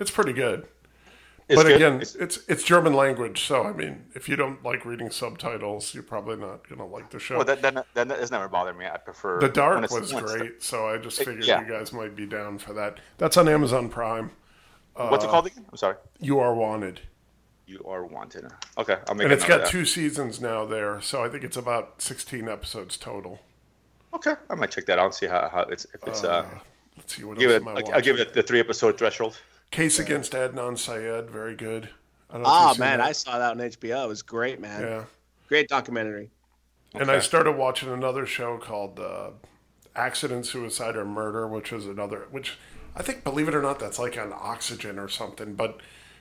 [0.00, 0.66] It's pretty good,
[1.48, 1.76] It's but good.
[1.76, 5.94] again, It's- it's it's German language, so I mean, if you don't like reading subtitles,
[5.94, 7.36] you're probably not gonna like the show.
[7.36, 8.86] well, that, that, that has never bothered me.
[8.86, 11.60] I prefer the Dark was great, so I just figured yeah.
[11.60, 12.98] you guys might be down for that.
[13.18, 14.30] That's on Amazon Prime.
[14.94, 15.66] What's it called uh, again?
[15.70, 15.96] I'm sorry.
[16.20, 17.00] You are wanted,
[17.66, 18.46] You are wanted.
[18.76, 22.02] Okay, I'll make and it's got two seasons now there, so I think it's about
[22.02, 23.40] 16 episodes total.
[24.14, 26.46] Okay, I might check that out and see how, how it's if it's uh,
[26.96, 27.66] Let's see what give else it.
[27.66, 29.38] I I'll, I'll give it the three episode threshold.
[29.70, 31.88] Case against Adnan Syed, very good.
[32.30, 33.06] I don't know if Oh man, that.
[33.08, 34.04] I saw that on HBO.
[34.04, 34.82] It was great, man.
[34.82, 35.04] yeah.
[35.48, 36.30] Great documentary.
[36.94, 39.30] And I started watching another show called uh,
[39.96, 42.58] Accident, Suicide, or Murder, which is another, which
[42.94, 45.54] I think, believe it or not, that's like on Oxygen or something.
[45.54, 45.80] But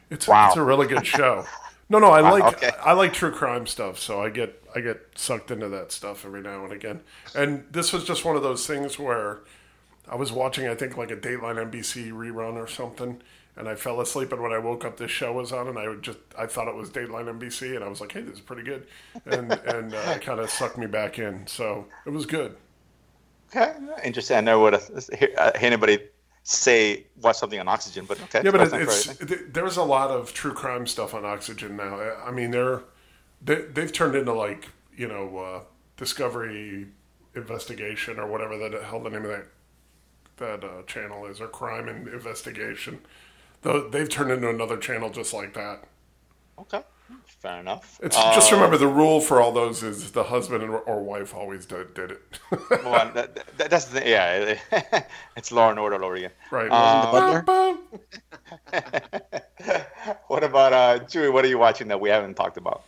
[0.10, 0.48] it's Wow.
[0.48, 1.46] it's a really good show.
[1.90, 2.72] No, no, I like okay.
[2.82, 6.42] I like true crime stuff, so I get I get sucked into that stuff every
[6.42, 7.02] now and again.
[7.36, 9.40] And this was just one of those things where
[10.10, 13.22] I was watching, I think, like a Dateline NBC rerun or something,
[13.56, 14.32] and I fell asleep.
[14.32, 16.68] And when I woke up, this show was on, and I would just I thought
[16.68, 18.88] it was Dateline NBC, and I was like, "Hey, this is pretty good,"
[19.26, 21.46] and and uh, it kind of sucked me back in.
[21.48, 22.56] So it was good.
[23.56, 24.38] Okay, interesting.
[24.38, 26.00] I never would have hear anybody
[26.44, 28.42] say watch something on Oxygen, but okay.
[28.44, 31.26] Yeah, but that's it, not for it's there's a lot of true crime stuff on
[31.26, 32.00] Oxygen now.
[32.00, 32.82] I- I mean, they're
[33.44, 35.60] they, they've turned into like you know uh,
[35.98, 36.88] Discovery
[37.36, 39.46] Investigation or whatever the hell the name of that
[40.38, 43.00] that uh, channel is, or Crime and Investigation.
[43.62, 45.84] Though they've turned into another channel just like that.
[46.60, 46.84] okay.
[47.42, 48.00] Fair enough.
[48.02, 51.34] It's Uh, just remember the rule for all those is the husband or, or wife
[51.36, 52.40] always did, did it.
[52.86, 54.58] well, that, that, that's the yeah.
[55.36, 56.32] it's Law and Order all over again.
[56.52, 56.70] right.
[56.70, 57.42] Butler?
[57.42, 57.80] Bum,
[60.28, 61.32] What about uh, Chewy?
[61.32, 62.84] What are you watching that we haven't talked about?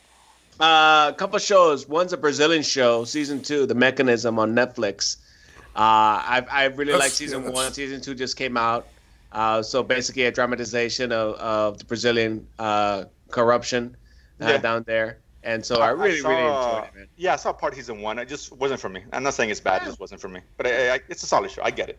[0.59, 1.87] Uh, a couple shows.
[1.87, 5.17] One's a Brazilian show, season two, The Mechanism on Netflix.
[5.75, 7.73] Uh, I I really like season yeah, one.
[7.73, 8.87] Season two just came out.
[9.31, 13.97] Uh, so basically, a dramatization of, of the Brazilian uh, corruption
[14.39, 14.57] uh, Yeah.
[14.57, 15.19] down there.
[15.45, 17.07] And so I really, saw- really enjoyed it, man.
[17.17, 18.19] Yeah, I saw part of season one.
[18.19, 19.03] It just wasn't for me.
[19.11, 19.81] I'm not saying it's bad.
[19.81, 20.39] It just wasn't for me.
[20.55, 21.63] But I, I, it's a solid show.
[21.63, 21.97] I get it.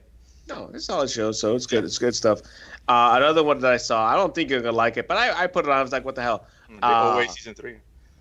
[0.48, 1.84] No, it's a solid show, so it's good.
[1.84, 2.40] It's good stuff.
[2.86, 5.42] Uh, another one that I saw, I don't think you're gonna like it, but I,
[5.42, 5.76] I put it on.
[5.78, 6.46] I was like, what the hell?
[6.70, 7.76] The Uh, OA season three.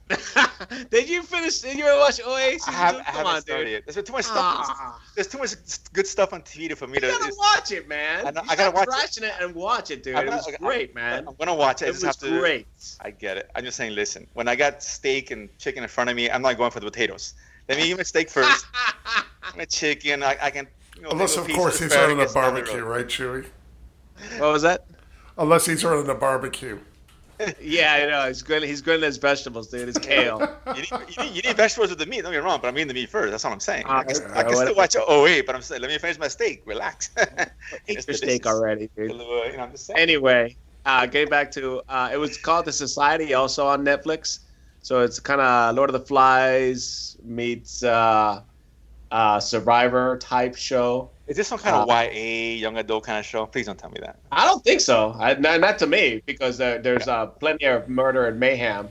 [0.90, 1.60] did you finish?
[1.60, 3.00] Did you ever watch OA season I, have, two?
[3.02, 3.74] I Come haven't on, started dude.
[3.74, 3.86] it.
[3.88, 4.36] There's too much stuff.
[4.70, 5.02] Ah.
[5.16, 5.56] There's too much
[5.94, 7.06] good stuff on TV for me to.
[7.08, 8.28] You gotta it's- watch it, man.
[8.28, 8.92] I know- You I gotta watch it.
[8.92, 9.34] trashing it.
[9.40, 10.16] and watch it, dude.
[10.16, 11.28] I'm it was okay, great, man.
[11.28, 11.86] I'm gonna watch it.
[11.86, 12.40] I It just was have to.
[12.40, 12.68] great.
[13.02, 13.50] I get it.
[13.56, 13.96] I'm just saying.
[13.96, 16.80] Listen, when I got steak and chicken in front of me, I'm not going for
[16.80, 17.34] the potatoes.
[17.70, 18.66] Let me eat my steak first.
[19.58, 20.22] my chicken.
[20.22, 20.68] I, I can.
[20.98, 24.40] You know, Unless, of piece course, he's running a asparagus down the barbecue, right, Chewy?
[24.40, 24.86] What was that?
[25.38, 26.78] Unless he's running a barbecue.
[27.62, 28.28] Yeah, I know.
[28.28, 28.70] He's grilling.
[28.70, 29.88] He's grilling his vegetables, dude.
[29.88, 30.40] His kale.
[30.68, 32.22] You need, you, need, you need vegetables with the meat.
[32.22, 33.32] Don't get me wrong, but I'm eating the meat first.
[33.32, 33.84] That's all I'm saying.
[33.88, 34.32] Ah, I can.
[34.32, 36.64] I can still watch Oh wait, but I'm saying, let me finish my steak.
[36.66, 37.10] Relax.
[37.88, 39.12] Eat It's your steak already, dude.
[39.12, 40.00] uh, You know, I'm just saying.
[40.00, 44.40] Anyway, uh, getting back to uh, it was called The Society, also on Netflix.
[44.82, 48.42] So it's kind of Lord of the Flies meets uh,
[49.12, 51.10] uh, Survivor type show.
[51.28, 53.46] Is this some kind of Uh, YA young adult kind of show?
[53.46, 54.20] Please don't tell me that.
[54.32, 55.16] I don't think so.
[55.18, 58.90] I, not, not to me, because there, there's uh, plenty of murder and mayhem.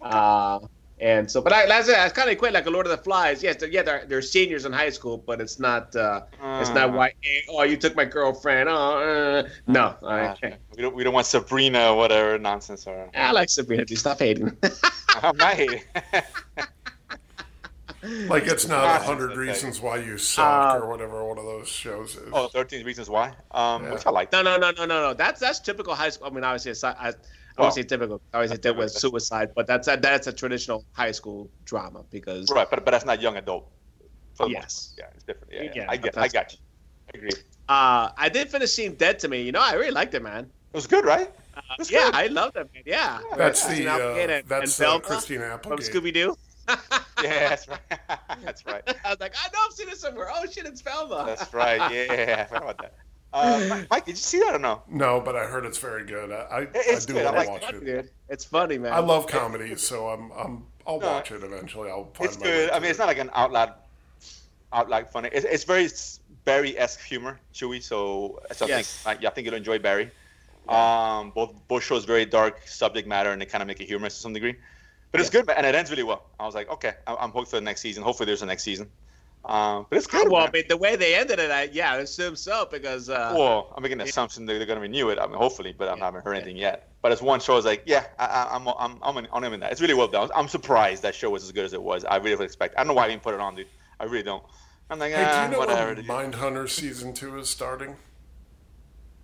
[0.00, 0.60] Uh,
[1.00, 3.42] and so, but I, that's, that's kind of equate like a Lord of the Flies.
[3.42, 5.94] Yes, they're, yeah, they're, they're seniors in high school, but it's not.
[5.94, 6.22] Uh,
[6.60, 7.12] it's not Uh, why.
[7.50, 8.68] Oh, you took my girlfriend.
[8.68, 9.96] Oh, uh, no.
[10.02, 10.36] I, uh,
[10.76, 10.94] we don't.
[10.94, 12.86] We don't want Sabrina, or whatever nonsense.
[12.86, 13.84] Or I like Sabrina.
[13.84, 14.56] Dude, stop hating.
[15.22, 15.82] I'm not hating.
[18.28, 19.40] Like it's not a hundred okay.
[19.40, 22.28] reasons why you suck Uh, or whatever one of those shows is.
[22.32, 23.32] oh, 13 Reasons Why.
[23.50, 23.92] Um, Yeah.
[23.94, 24.30] which I like.
[24.32, 25.14] no, no, no, no, no, no.
[25.14, 26.26] That's that's typical high school.
[26.26, 27.14] I mean, obviously, it's, I, I Well,
[27.58, 28.20] won't say typical.
[28.32, 32.04] I always say that with suicide, but that's a, that's a traditional high school drama
[32.10, 33.70] because Right, but but that's not young adult.
[34.34, 34.94] For the Yes.
[34.98, 35.52] Yeah, it's different.
[35.52, 35.70] Yeah, yeah.
[35.76, 36.18] Yeah, I get.
[36.18, 36.58] I got you.
[37.14, 37.30] I agree.
[37.68, 39.40] Uh, I did finish seeing Dead to Me.
[39.42, 40.44] You know, I really liked it, man.
[40.44, 41.30] It was good, right?
[41.56, 42.14] Uh, That's yeah, good.
[42.16, 42.82] I loved it, man.
[42.84, 46.36] Yeah, that's Christina the Applegate uh, and- that's and Velma Christina from Scooby Doo.
[47.22, 47.80] Yeah, that's right.
[48.44, 48.82] that's right.
[49.04, 50.28] I was like, I know I've seen it somewhere.
[50.34, 51.24] Oh shit, it's Velma.
[51.26, 51.78] That's right.
[51.90, 52.94] Yeah, I forgot about that.
[53.32, 54.82] Uh, Mike- Mike, did you see that or no?
[54.90, 56.30] No, but I heard it's very good.
[56.30, 57.26] I I, It's I do good.
[57.26, 57.52] I want like to it.
[57.62, 58.02] watch funny, it.
[58.02, 58.10] dude.
[58.28, 58.92] It's funny, man.
[58.92, 61.88] I love comedy, so I'm I'm I'll No, watch it eventually.
[61.88, 62.70] I'll find It's my way good.
[62.70, 63.74] I to mean, it's not like an outloud,
[64.72, 65.30] outloud funny.
[65.32, 65.88] It's, it's very
[66.44, 67.82] Barry esque humor, Chewy.
[67.82, 69.02] So, so Yes.
[69.06, 70.10] I think I, I think you'll enjoy Barry.
[70.68, 74.14] Um, both both shows very dark subject matter and they kind of make it humorous
[74.16, 74.56] to some degree.
[75.14, 76.24] But it's good, man, and it ends really well.
[76.40, 78.02] I was like, okay, I- I'm hooked for the next season.
[78.02, 78.90] Hopefully, there's a next season.
[79.44, 80.28] Um, but it's good.
[80.28, 80.52] well, I man.
[80.54, 83.82] mean, the way they ended it, I, yeah, I assume so because uh, Well, I'm
[83.84, 85.20] making an assumption that they're going to renew it.
[85.20, 86.88] I mean, hopefully, but I haven't heard anything yet.
[87.00, 87.56] But it's one show.
[87.56, 89.70] Is like, yeah, I, I, I'm, I'm, I'm, in, I'm in that.
[89.70, 90.30] It's really well done.
[90.34, 92.04] I'm surprised that show was as good as it was.
[92.04, 92.74] I really didn't expect.
[92.76, 93.68] I don't know why I didn't put it on, dude.
[94.00, 94.42] I really don't.
[94.90, 95.94] I'm like, Hey, do ah, you know whatever.
[95.94, 96.04] when.
[96.06, 97.96] Mindhunter season two is starting?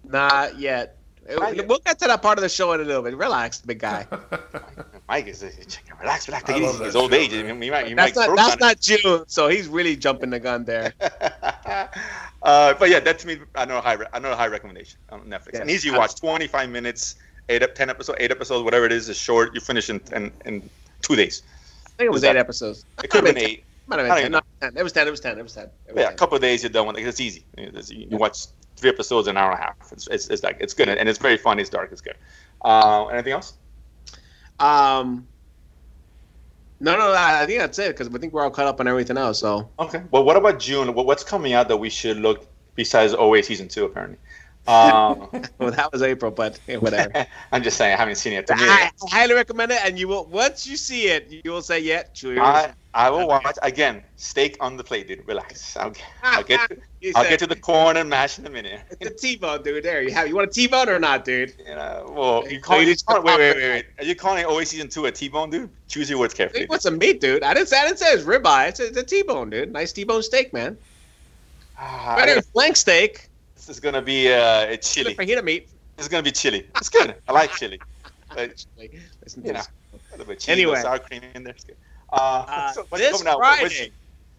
[0.04, 0.98] not yet.
[1.28, 3.16] We'll get to that part of the show in a little bit.
[3.16, 4.06] Relax, big guy.
[5.08, 5.42] Mike is
[6.00, 6.44] relax, relax.
[6.48, 6.84] I Take it love easy.
[6.84, 7.32] His old show, age.
[7.32, 7.60] man.
[7.62, 10.40] He might, he That's might not that's on not June, so he's really jumping the
[10.40, 10.92] gun there.
[12.42, 14.46] uh, but yeah, that to me, I know a high, re- I know a high
[14.48, 15.54] recommendation on Netflix.
[15.54, 15.62] Yes.
[15.62, 17.16] An easy watch, 25 minutes,
[17.48, 19.54] eight, up, 10 episodes, eight episodes, whatever it is, is short.
[19.54, 20.68] You finish in, in, in
[21.02, 21.42] two days.
[21.86, 22.84] I think it was Is that- eight episodes.
[23.04, 23.64] It could have been eight.
[23.86, 24.32] Might have been ten.
[24.32, 24.76] No, ten.
[24.76, 25.08] It was ten.
[25.08, 25.38] It was ten.
[25.38, 25.64] It was ten.
[25.88, 27.06] It was Yeah, a couple of days you're done with it.
[27.06, 27.44] It's easy.
[27.58, 28.46] It's- You, you watch
[28.80, 29.76] three episodes an hour and a half.
[29.92, 31.62] It's, it's, it's like it's good and it's very funny.
[31.62, 31.92] It's dark.
[31.92, 32.16] It's good.
[32.64, 33.54] Uh, anything else?
[34.58, 35.26] Um.
[36.82, 38.88] No, no, I I think that's it because I think we're all caught up on
[38.88, 39.38] everything else.
[39.38, 40.02] So Okay.
[40.10, 40.94] Well, what about June?
[40.94, 43.84] What's coming out that we should look besides OA season two?
[43.84, 44.18] Apparently.
[44.66, 45.28] Um,
[45.58, 47.26] well, that was April, but hey, whatever.
[47.52, 48.48] I'm just saying I haven't seen it.
[48.48, 51.80] Me, I highly recommend it, and you will once you see it, you will say,
[51.80, 54.02] "Yeah, true." I, I will watch again.
[54.16, 55.26] Steak on the plate, dude.
[55.26, 55.76] Relax.
[55.76, 55.92] I'll,
[56.24, 56.76] I'll get to,
[57.14, 58.80] I'll get to the corn and mash in a minute.
[59.00, 59.84] It's a T-bone, dude.
[59.84, 60.26] There you have.
[60.26, 61.54] You want a T-bone or not, dude?
[61.58, 63.86] You know, well, you So call, you you need to wait, wait, wait, wait.
[63.98, 65.70] Are you calling OA season two a T-bone, dude?
[65.88, 66.66] Choose your words carefully.
[66.66, 67.44] What's a meat, dude.
[67.44, 68.68] I didn't say I didn't say it's ribeye.
[68.70, 69.72] It's a, it's a T-bone, dude.
[69.72, 70.76] Nice T-bone steak, man.
[71.78, 73.28] Ah, Better than flank steak.
[73.54, 75.14] this is gonna be uh, it's chili.
[75.14, 75.68] Fajita meat.
[75.96, 76.66] It's gonna be chili.
[76.76, 77.14] It's good.
[77.28, 77.80] I like chili.
[78.34, 78.64] But
[79.24, 80.80] Listen you know, a little bit cheese, Anyway.
[80.80, 81.52] sour cream in there.
[81.52, 81.76] It's good.
[82.12, 83.38] Uh, Uh, so this coming out?
[83.38, 83.92] What- what's Friday,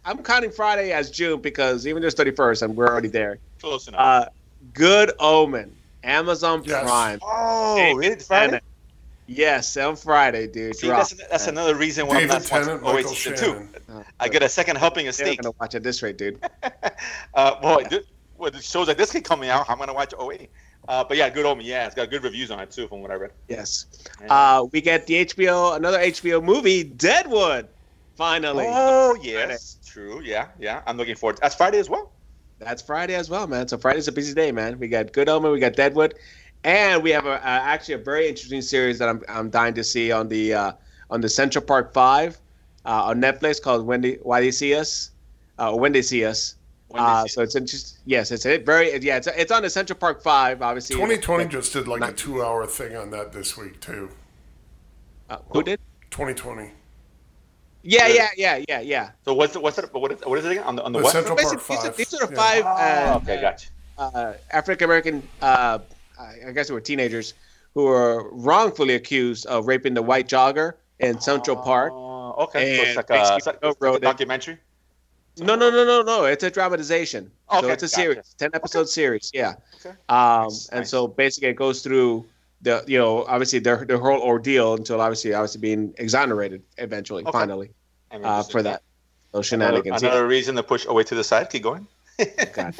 [0.05, 3.38] I'm counting Friday as June because even though it's 31st and we're already there.
[3.59, 3.99] close enough?
[3.99, 4.26] Uh,
[4.74, 6.84] Good Omen, Amazon Yes.
[6.84, 7.19] Prime.
[7.24, 8.11] oh, David?
[8.13, 8.45] It's Friday?
[8.47, 8.63] Tennant.
[9.28, 10.76] Yes, on Friday, dude.
[10.76, 13.69] See, that's, that's another reason why I'm David not watching Tennant, OA Michael season Shannon.
[13.74, 13.82] two.
[13.93, 15.41] Oh, I get a second helping of They're not steak.
[15.43, 16.39] gonna watch at this rate, dude.
[17.34, 18.05] uh, boy, this,
[18.38, 19.69] well, the shows like this keep coming out.
[19.69, 20.38] I'm gonna watch OA.
[20.88, 21.65] Uh, but yeah, good omen.
[21.65, 23.32] Yeah, it's got good reviews on it too, from what I read.
[23.47, 23.86] Yes.
[24.19, 24.27] Yeah.
[24.57, 27.67] Uh, we get the HBO, another HBO movie, Deadwood.
[28.15, 30.21] Finally, Oh yes, true.
[30.23, 30.82] Yeah, yeah.
[30.86, 31.39] I'm looking forward.
[31.41, 32.11] That's Friday as well.
[32.59, 33.67] that's Friday as well, man.
[33.67, 34.77] So Friday's a busy day, man.
[34.79, 36.13] We got Good Omen, we got Deadwood,
[36.63, 39.84] and we have a, uh, actually a very interesting series that I'm I'm dying to
[39.84, 40.71] see on the uh,
[41.09, 42.39] on the Central Park Five
[42.86, 45.11] uh, on Netflix called When They Why They See Us,
[45.57, 46.55] uh, When They See Us.
[46.91, 47.99] When they Uh, so it's interesting.
[48.05, 49.17] Yes, it's a very yeah.
[49.17, 50.95] It's, it's on the Central Park Five, obviously.
[50.95, 54.09] 2020 just did like a two-hour thing on that this week too.
[55.29, 55.79] Uh, who did?
[56.11, 56.69] 2020,
[57.83, 59.11] Yeah, yeah, yeah, yeah, yeah.
[59.23, 60.99] So what's the, what's the, what is, what is it again on the on the,
[60.99, 61.13] the what?
[61.13, 61.97] Central Park Basically, these are, Five.
[61.97, 62.61] these are the Yeah.
[62.61, 63.69] five uh, Oh, okay, gotcha.
[63.97, 65.79] uh, African American, uh,
[66.19, 67.33] I guess they were teenagers,
[67.73, 71.93] who were wrongfully accused of raping the white jogger in Central Park.
[71.95, 74.01] Oh, okay, so it's like a, basically it's like, it's a wrote it.
[74.01, 74.57] documentary.
[75.39, 76.25] No, no, no, no, no.
[76.25, 77.32] It's a dramatization.
[77.51, 77.95] so Okay, it's a gotcha.
[77.95, 79.32] series, ten episode series.
[79.34, 79.53] Yeah.
[79.79, 79.95] Okay.
[80.09, 80.89] Um, Nice, and nice.
[80.89, 82.25] so basically, it goes through
[82.61, 87.32] the, you know, obviously their their whole ordeal until obviously, obviously being exonerated eventually, Okay.
[87.32, 87.71] finally,
[88.11, 88.82] uh, for that.
[89.32, 90.03] Those Another, shenanigans.
[90.03, 91.49] another reason to push away to the side.
[91.49, 91.88] Keep going.
[92.53, 92.75] God.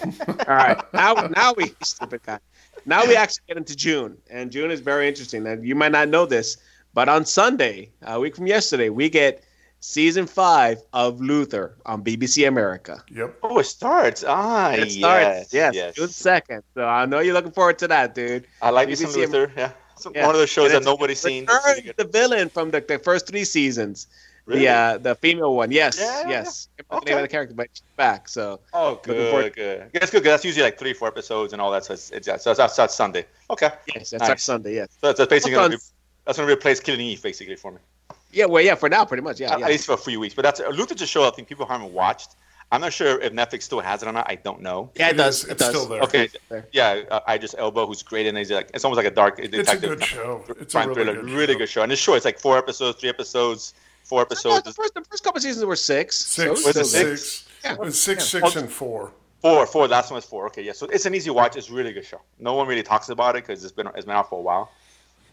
[0.48, 2.38] All right, now now we stupid guy.
[2.86, 5.48] Now we actually get into June, and June is very interesting.
[5.48, 6.58] And you might not know this,
[6.94, 9.44] but on Sunday, a week from yesterday, we get
[9.86, 13.04] season five of Luther on BBC America.
[13.12, 13.36] Yep.
[13.44, 14.24] Oh, it starts.
[14.26, 15.96] Ah, It starts, yes, yes, yes.
[15.96, 16.64] June second.
[16.76, 18.46] So I know you're looking forward to that, dude.
[18.62, 19.52] I like me some BBC Luther.
[19.58, 20.26] Yeah, Some- Yeah.
[20.28, 21.44] one of those shows that nobody's seen.
[21.44, 21.98] It's Return really good.
[21.98, 24.08] the villain from the, the first three seasons.
[24.46, 24.62] Really?
[24.62, 26.68] The uh, the female one, yes, Yeah, yes.
[26.90, 27.06] I Okay.
[27.06, 28.28] the name of the character, but she's back.
[28.28, 29.90] So Oh, good, good.
[29.94, 30.24] Yeah, it's good.
[30.24, 31.86] 'cause that's usually like three, four episodes and all that.
[31.86, 33.26] So it's, it's, so that's, that's Sunday.
[33.52, 33.70] Okay.
[33.96, 34.44] yes, that's our Nice.
[34.44, 34.76] Sunday.
[34.76, 34.90] Yes.
[35.00, 35.72] So that's, that's basically gonna on.
[35.72, 35.78] re-
[36.26, 37.78] that's gonna replace Killing Eve basically for me.
[38.32, 38.46] Yeah.
[38.46, 38.76] Well, yeah.
[38.76, 39.40] For now, pretty much.
[39.40, 39.54] Yeah.
[39.54, 39.68] At yeah.
[39.68, 40.34] least for a few weeks.
[40.36, 42.36] But that's a Luther's a show I think people haven't watched.
[42.74, 44.28] I'm not sure if Netflix still has it or not.
[44.30, 44.92] I don't know.
[44.96, 45.40] Yeah, it, It does.
[45.40, 45.44] is.
[45.46, 45.70] It It's does.
[45.72, 46.02] still there.
[46.04, 46.30] Okay.
[46.48, 46.66] There.
[46.72, 49.60] Yeah, uh, Idris Elba, who's great, and he's like it's almost like a dark detective.
[49.60, 50.44] It's a good show.
[50.60, 51.14] It's a really thriller.
[51.16, 51.60] good really show.
[51.60, 51.82] good show.
[51.84, 52.16] And it's short.
[52.18, 53.74] It's like four episodes, three episodes,
[54.06, 54.64] four episodes.
[54.64, 56.18] the first the first couple seasons were six.
[56.18, 57.22] Six, So Was it's it six?
[57.22, 57.74] six, Yeah.
[57.74, 58.40] It was six, Yeah.
[58.42, 59.12] six, and four.
[59.42, 59.88] Four, four.
[59.90, 60.46] Last one was four.
[60.46, 60.72] Okay, yeah.
[60.72, 61.58] So it's an easy watch.
[61.58, 62.22] It's a really good show.
[62.40, 64.72] No one really talks about it because it's been it's been out for a while.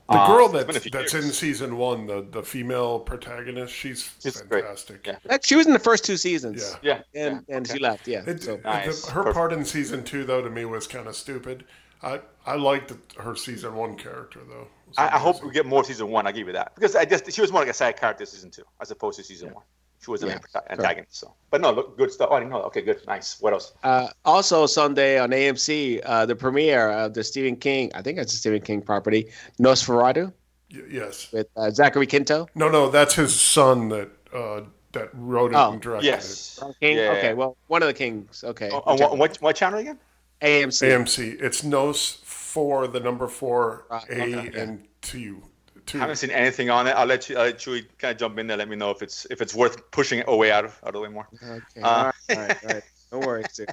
[0.09, 1.24] The Uh, girl it's been a that's that's years.
[1.26, 4.64] in season one, the the female protagonist, she's She's great.
[4.64, 5.06] fantastic.
[5.06, 5.36] Yeah.
[5.42, 6.76] She was in the first two seasons.
[6.80, 7.02] Yeah.
[7.14, 7.76] Yeah, And yeah, and okay.
[7.76, 8.09] she left.
[8.09, 8.22] Yeah.
[8.26, 9.02] It, so Nice.
[9.02, 9.34] the- her Perfect.
[9.36, 11.64] part in season two, though, to me was kind of stupid.
[12.02, 14.68] I I liked her season one character though.
[14.96, 16.26] I, I hope we get more season one.
[16.26, 18.26] I'll give you that because I just she was more like a side character in
[18.28, 19.64] season two as opposed to season one.
[20.01, 20.38] She was an Yeah,
[20.70, 21.16] antagonist.
[21.16, 22.28] So, but no, look, good stuff.
[22.30, 22.59] Oh, I didn't know.
[22.59, 22.66] that.
[22.66, 23.40] Okay, good, nice.
[23.40, 23.72] What else?
[23.82, 27.90] uh, also Sunday on AMC, uh, the premiere of the Stephen King.
[27.94, 29.28] I think it's a Stephen King property,
[29.61, 30.32] Nosferatu,
[30.72, 31.32] Y- yes.
[31.32, 32.46] with uh, Zachary Quinto.
[32.55, 34.61] No, no, that's his son that uh,
[34.92, 36.61] that wrote it Oh, and directed Yes.
[36.80, 36.96] King.
[36.99, 37.11] Yeah.
[37.18, 37.34] Okay.
[37.34, 38.44] Well, one of the Kings.
[38.44, 38.70] Okay.
[38.72, 39.99] Oh, what, what what channel again?
[40.42, 40.86] AMC.
[40.88, 41.42] AMC.
[41.42, 44.61] It's Nos for the number four, Right, A okay.
[44.61, 45.42] and two.
[45.89, 45.99] Two.
[45.99, 46.91] I haven't seen anything on it.
[46.91, 48.57] I'll let you, I'll let you kind of jump in there.
[48.57, 50.93] Let me know if it's if it's worth pushing it away out of out of
[50.95, 51.26] the way more.
[51.43, 51.80] Okay.
[51.82, 52.14] Uh, all right.
[52.30, 52.64] All right.
[52.64, 52.82] All right.
[53.11, 53.70] No worries, dude.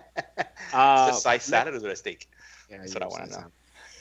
[0.72, 2.30] Uh, Is it side salad or is it a steak?
[2.72, 3.44] yeah, That's what I wanna know.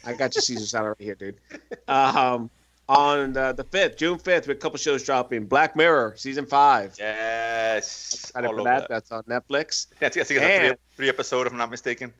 [0.05, 1.39] I got your Caesar salad right here, dude.
[1.89, 2.51] Um,
[2.89, 5.47] on the, the 5th, June 5th, with a couple shows dropping.
[5.47, 6.95] Black Mirror, season 5.
[7.01, 8.15] Yes.
[8.15, 8.89] Excited all for over that.
[8.89, 9.89] That's on Netflix.
[10.01, 12.13] Yeah, I think it's a three, And- three episode, if I'm not mistaken,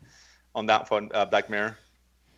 [0.57, 1.79] on that one, uh, Black Mirror.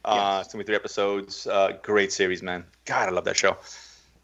[0.07, 1.47] Uh, It's gonna be three episodes.
[1.47, 2.65] Uh, great series, man.
[2.85, 3.57] God, I love that show.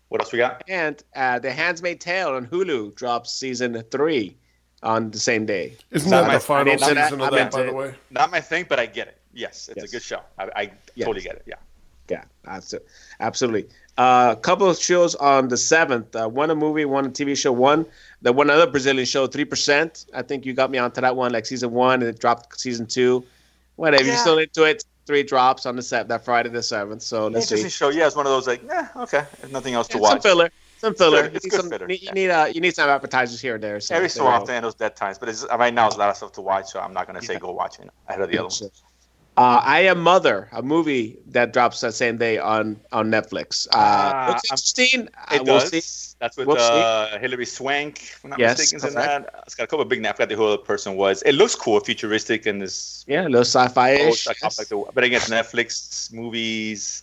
[0.09, 0.63] What else we got?
[0.69, 4.37] And uh, The Handmaid's Tale on Hulu drops season 3
[4.83, 5.77] on the same day.
[5.91, 7.27] Isn't that my- the final I didn't know season that.
[7.29, 7.95] of I that, by the way?
[8.11, 9.17] Not my thing, but I get it.
[9.35, 9.89] Yes, it's Yes.
[9.89, 10.21] a good show.
[10.39, 10.63] I, I
[10.95, 11.07] Yes.
[11.07, 11.43] totally get it.
[11.47, 11.55] Yeah.
[12.11, 12.87] Yeah, that's it.
[13.21, 13.69] absolutely.
[13.97, 16.15] A uh, couple of shows on the seventh.
[16.15, 17.53] Uh, one a movie, one a TV show.
[17.53, 17.87] One
[18.23, 20.07] the one other Brazilian show, three percent.
[20.13, 22.87] I think you got me onto that one, like season one, and it dropped season
[22.87, 23.25] two.
[23.77, 24.85] Whatever, you're still into it.
[25.05, 27.03] Three drops on the set that Friday the seventh.
[27.03, 27.77] So let's Interesting see.
[27.77, 27.89] show.
[27.89, 29.27] Yeah, it's one of those like, yeah, okay.
[29.41, 30.23] There's nothing else to Yeah, some watch.
[30.23, 31.25] filler, some filler.
[31.25, 32.13] It's you good some, filler, You, yeah.
[32.13, 33.81] need uh, you need some appetizers here and there.
[33.81, 36.11] So Every so often in those dead times, but it's, right now there's a lot
[36.11, 37.41] of stuff to watch, so I'm not gonna say Yeah.
[37.41, 38.63] go watch it ahead of the other ones.
[39.35, 43.67] Uh, I Am Mother, a movie that drops that same day on on Netflix.
[43.69, 45.09] Uh, Ah, looks interesting.
[45.17, 45.71] Uh, It we'll does.
[45.71, 46.12] see.
[46.23, 48.01] That's with uh, Hilary Swank.
[48.01, 49.43] If I'm not Yes, mistaken, is in that.
[49.45, 50.15] It's got a couple of big names.
[50.21, 51.21] I forgot who the person was.
[51.23, 53.05] It looks cool, futuristic, and this.
[53.09, 54.29] Yeah, a little sci-fi-ish.
[54.29, 57.03] Oh, like the- but again, Netflix movies.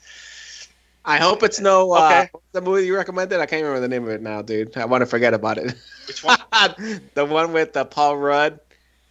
[1.04, 1.92] I hope it's no.
[1.92, 2.30] Uh, Okay.
[2.54, 3.42] the movie you recommended?
[3.42, 4.78] I can't remember the name of it now, dude.
[4.78, 5.76] I want to forget about it.
[6.08, 6.38] Which one?
[7.14, 8.60] the one with uh, Paul Rudd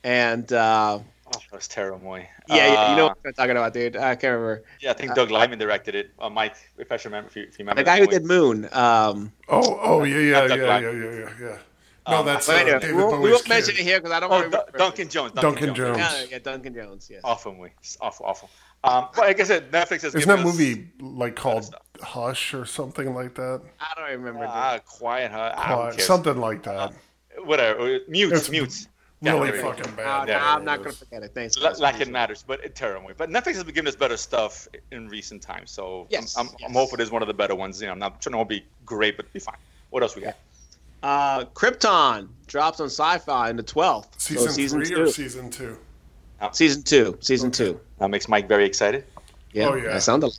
[0.04, 1.00] and uh,
[1.34, 2.28] Oh, was terrible, boy.
[2.48, 3.96] yeah, yeah, you know Uh, what I'm talking about, dude.
[3.96, 6.10] I can't remember Yeah, I think Doug Liman directed it.
[6.18, 7.80] Uh, Mike, if I should remember, if you, if you remember.
[7.82, 8.68] the guy who did Moon.
[8.72, 11.56] Um, Oh, oh, yeah, yeah, yeah, yeah, yeah, yeah, yeah.
[12.08, 14.12] No, Um, that's but uh, anyway, David we won't, we won't mention it here because
[14.12, 14.56] I don't Oh, remember.
[14.72, 15.32] Dun- Duncan Jones.
[15.32, 15.98] Duncan Jones.
[15.98, 17.08] Yeah, yeah, Duncan Jones.
[17.10, 17.20] Yes.
[17.24, 17.72] Awful movie.
[17.80, 18.48] It's awful, awful.
[18.84, 21.74] Um, but like I said, Netflix has Isn't that movie like called.
[22.00, 23.60] Hush or something like that?
[23.80, 24.40] I don't remember.
[24.40, 24.48] dude.
[24.50, 25.52] Ah, quiet, huh?
[25.56, 26.06] Who Uh, cares?
[26.06, 26.94] something like that.
[27.44, 27.96] Whatever.
[27.96, 28.86] Uh, Mute, It's mute.
[29.20, 29.74] Yeah, really there we go.
[29.74, 30.26] fucking bad.
[30.28, 31.32] no, Yeah, I'm not gonna forget it.
[31.34, 31.58] Thanks.
[31.58, 31.80] La- guys.
[31.80, 33.10] like it matters, but it terrible.
[33.16, 36.52] But Netflix has been giving us better stuff in recent times, so Yes, I'm, I'm,
[36.60, 36.68] yes.
[36.68, 37.80] I'm hoping it's one of the better ones.
[37.80, 39.56] You know, I'm not trying to be great, but be fine.
[39.90, 40.36] What else we got?
[41.02, 44.06] Uh, Krypton drops on Sci-Fi in the 12th.
[44.18, 45.02] Season, so season three two.
[45.02, 45.78] or season two?
[46.52, 47.16] season two.
[47.20, 47.56] Season Okay.
[47.72, 47.80] two.
[47.98, 49.04] That makes Mike very excited.
[49.52, 49.94] Yeah, Oh, yeah.
[49.94, 50.36] that sounded.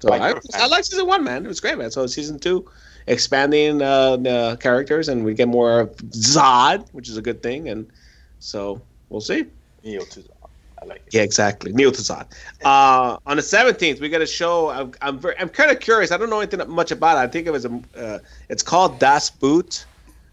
[0.00, 0.34] So I, a.
[0.54, 1.44] I like season one, man.
[1.44, 1.90] It was great, man.
[1.90, 2.70] So season two,
[3.06, 7.68] expanding uh, the characters, and we get more of Zod, which is a good thing.
[7.68, 7.90] And
[8.38, 9.46] so we'll see.
[9.84, 10.24] Neo to
[10.82, 11.14] I like it.
[11.14, 11.72] Yeah, exactly.
[11.72, 12.26] Kneel to Zod.
[12.64, 14.68] Uh, on the seventeenth, we got a show.
[14.68, 16.12] I'm I'm, very, I'm kind of curious.
[16.12, 17.20] I don't know anything much about it.
[17.20, 17.80] I think it was a.
[17.96, 18.18] Uh,
[18.48, 19.86] it's called Das Boot.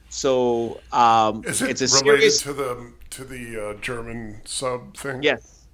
[0.10, 2.41] So um, Is it it's a related series.
[2.41, 5.24] to the to the uh, German sub thing?
[5.24, 5.66] Yes.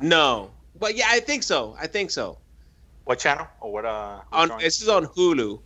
[0.00, 1.76] No, but yeah, I think so.
[1.80, 2.38] I think so.
[3.04, 3.84] What channel or what?
[3.84, 5.60] Uh, on this is on Hulu.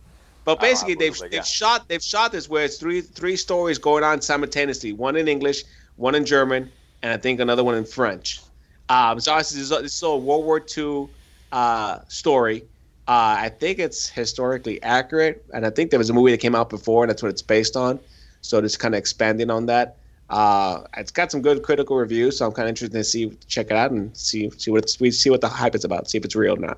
[0.45, 1.43] But Oh, basically, they've they've yeah.
[1.43, 4.93] shot they've shot this where it's three three stories going on simultaneously.
[4.93, 5.63] One in English,
[5.95, 6.71] one in German,
[7.01, 8.41] and I think another one in French.
[8.89, 11.07] Um, so this is, this is a World War II
[11.51, 12.65] uh, story.
[13.07, 16.55] Uh, I think it's historically accurate, and I think there was a movie that came
[16.55, 17.99] out before, and that's what it's based on.
[18.41, 19.97] So it's kind of expanding on that.
[20.29, 23.67] Uh, it's got some good critical reviews, so I'm kind of interested to see check
[23.67, 26.17] it out and see see what it's, we see what the hype is about, see
[26.17, 26.77] if it's real or not.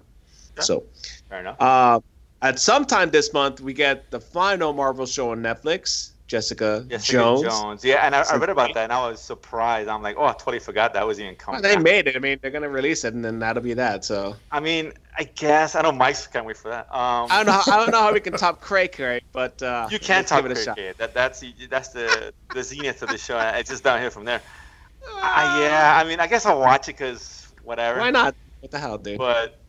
[0.58, 0.64] Yeah.
[0.64, 0.84] So.
[1.30, 1.58] Fair enough.
[2.42, 6.12] Uh, at some time this month, we get the final Marvel show on Netflix.
[6.28, 7.42] Jessica Jessica Jones.
[7.44, 7.86] Jones.
[7.86, 9.88] Yeah, and I, I read about that, and I was surprised.
[9.88, 11.62] I'm like, oh, I totally forgot that was even Well, coming.
[11.62, 12.16] they made it.
[12.16, 14.04] I mean, they're gonna release it, and then that'll be that.
[14.04, 16.88] So I mean, I guess I know Mike's can't wait for that.
[16.92, 17.52] Um, I don't know.
[17.52, 20.30] How, I don't know how we can top Cray Cray, but uh, You can't let's
[20.32, 20.80] talk give it a shot.
[20.98, 23.38] That that's the that's the the zenith of the show.
[23.40, 24.42] It's just down here from there.
[25.22, 28.00] I, yeah, I mean, I guess I'll watch it because whatever.
[28.00, 28.34] Why not?
[28.62, 29.20] What the hell, dude?
[29.20, 29.60] But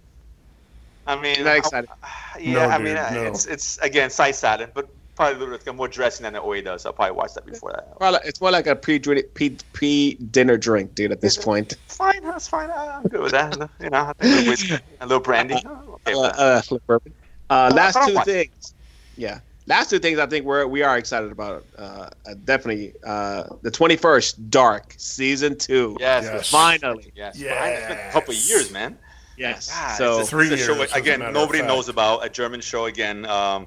[1.07, 1.85] I mean, You're not I-
[2.41, 3.09] yeah, No, I mean, no.
[3.25, 6.63] it's it's again side salad, but probably a little bit more dressing than it always
[6.65, 6.85] does.
[6.85, 7.97] I'll probably watch that before that.
[8.01, 11.13] Well, it's more like a pre pre pre dinner drink, dude.
[11.13, 12.71] At this point, Fine, that's fine.
[12.71, 13.57] I'm good with that.
[13.81, 15.55] You know, a little whiskey, a little brandy.
[15.55, 17.13] Okay uh, with uh, bourbon.
[17.49, 18.75] Uh, last two watch- things.
[19.17, 20.19] Yeah, last two things.
[20.19, 21.65] I think we're we are excited about.
[21.79, 25.97] Uh, uh, definitely uh, the twenty first, Dark season two.
[26.01, 26.33] Yes, Yes.
[26.35, 27.13] yes, Finally.
[27.15, 27.39] yes.
[27.39, 27.59] Yes.
[27.59, 27.73] Fine.
[27.73, 28.99] It's been a couple of years, man.
[29.37, 29.71] Yes.
[29.71, 31.33] God, so it's a, Three it's a show, years, as a again.
[31.33, 33.27] Nobody knows about a German show again.
[33.27, 33.67] Um,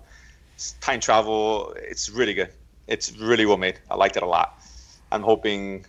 [0.82, 1.74] time travel.
[1.78, 2.50] It's really good.
[2.88, 3.80] It's really well made.
[3.90, 4.60] I liked it a lot.
[5.12, 5.86] I'm hoping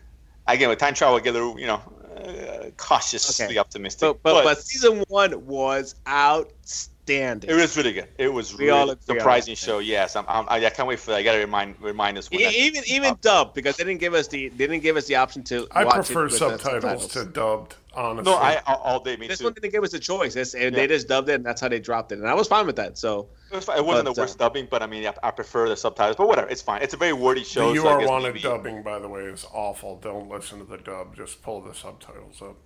[0.46, 1.80] again with time travel, I get a little, you know,
[2.16, 3.58] uh, cautiously Okay.
[3.58, 4.00] optimistic.
[4.00, 7.48] but, but but season one was outstanding.
[7.50, 8.08] it was really good.
[8.18, 9.78] It was We really all agree on surprising show.
[9.78, 11.18] Yes, I'm, I'm, I can't wait for that.
[11.18, 14.14] I got to remind remind us when E- even even dubbed because they didn't give
[14.14, 15.66] us the they didn't give us the option to.
[15.72, 17.76] I watch prefer it with the subtitles to dubbed.
[17.92, 19.16] Honestly, No, I all, all day.
[19.16, 19.44] Me This too.
[19.44, 20.36] one didn't give us a choice.
[20.36, 20.70] It's, and Yeah.
[20.82, 22.76] They just dubbed it, and that's how they dropped it, and I was fine with
[22.76, 22.96] that.
[22.98, 23.78] So It, was fine.
[23.78, 26.16] It wasn't But, the worst uh, dubbing, but I mean, I, I prefer the subtitles.
[26.16, 26.82] But whatever, it's fine.
[26.82, 27.72] It's a very wordy show.
[27.74, 29.96] the so I UR guess wanted maybe- dubbing, by the way, is awful.
[29.98, 31.16] Don't listen to the dub.
[31.16, 32.56] Just pull the subtitles up.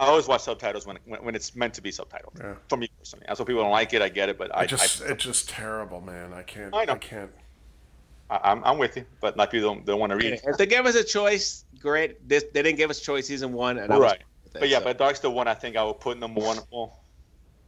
[0.00, 2.40] I always watch subtitles when, when, when it's meant to be subtitled.
[2.40, 2.54] Yeah.
[2.70, 4.00] For me personally, I know people don't like it.
[4.02, 6.32] I get it, but I It just I, it's just terrible, man.
[6.32, 6.74] I can't.
[6.74, 7.30] I I, can't.
[8.30, 9.04] I, I'm I'm with you.
[9.20, 10.32] But like people don't, don't want to read.
[10.32, 10.40] it.
[10.44, 12.26] If they gave us a choice, great.
[12.26, 14.22] This, they didn't give us choice season one, and I was Right.
[14.52, 16.58] But yeah, but Dark's the one I think I would put number one.
[16.72, 16.98] Well,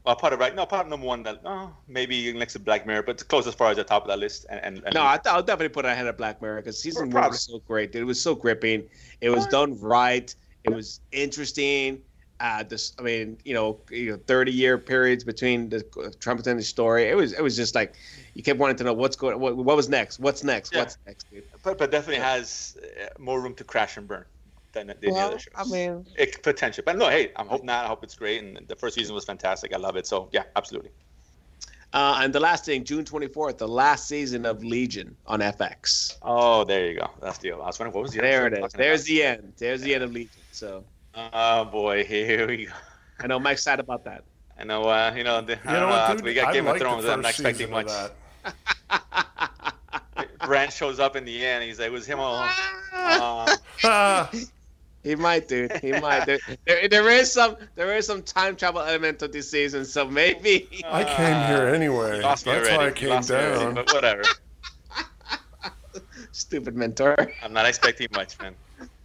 [0.05, 0.55] well part of right.
[0.55, 3.47] No, part of number one that oh, maybe next to Black Mirror, but it's close
[3.47, 4.47] as far as the top of that list.
[4.51, 6.81] And, and, and No, I th- I'll definitely put it ahead of Black Mirror because
[6.81, 7.95] season one was so great.
[7.95, 8.89] It was so gripping.
[9.21, 10.35] It was done right.
[10.65, 12.03] It was interesting.
[12.41, 15.83] Uh, this, I mean, you know, you know, thirty year periods between the
[16.19, 17.05] Trump and the story.
[17.05, 17.95] It was, it was just like
[18.35, 20.81] you kept wanting to know what's going, what, what was next, what's next, Yeah.
[20.81, 21.45] what's next, dude.
[21.63, 24.25] but, but definitely has uh, more room to crash and burn
[24.73, 25.53] than, than the other shows.
[25.57, 26.83] I mean, it potential.
[26.85, 27.85] But no, hey, I'm hope not.
[27.85, 28.43] I hope it's great.
[28.43, 29.75] And the first season was fantastic.
[29.75, 30.07] I love it.
[30.07, 30.91] So yeah, absolutely.
[31.93, 36.17] uh, and the last thing, June twenty fourth, the last season of Legion on FX.
[36.23, 37.11] Oh, there you go.
[37.21, 37.53] That's the.
[37.53, 38.21] I was wondering what was the.
[38.21, 38.73] There episode it I'm is.
[38.73, 39.07] talking There's about?
[39.09, 39.53] the end.
[39.59, 40.41] There's the end of Legion.
[40.53, 42.73] So Oh boy, here we go.
[43.21, 44.25] I know Mike's sad about that.
[44.59, 44.83] I know.
[44.85, 45.41] Uh, you know.
[45.41, 46.25] The, You know what, know, dude?
[46.25, 47.05] We got I Game like of Thrones.
[47.07, 47.87] I'm not expecting much.
[47.89, 48.13] of
[48.93, 49.73] that.
[50.47, 51.65] Bran shows up in the end.
[51.65, 52.49] He's like, it was him all.
[52.95, 54.31] Uh, Ah,
[55.03, 55.73] He might, dude.
[55.79, 56.27] He might.
[56.27, 60.07] There, there, there is some, there is some time travel element to this season, so
[60.07, 60.69] maybe.
[60.87, 62.19] I came here anyway.
[62.19, 62.87] you lost That's me why.
[62.87, 63.75] I came lost me already, down.
[63.75, 64.23] But whatever.
[66.33, 67.17] Stupid mentor.
[67.43, 68.55] I'm not expecting much, man.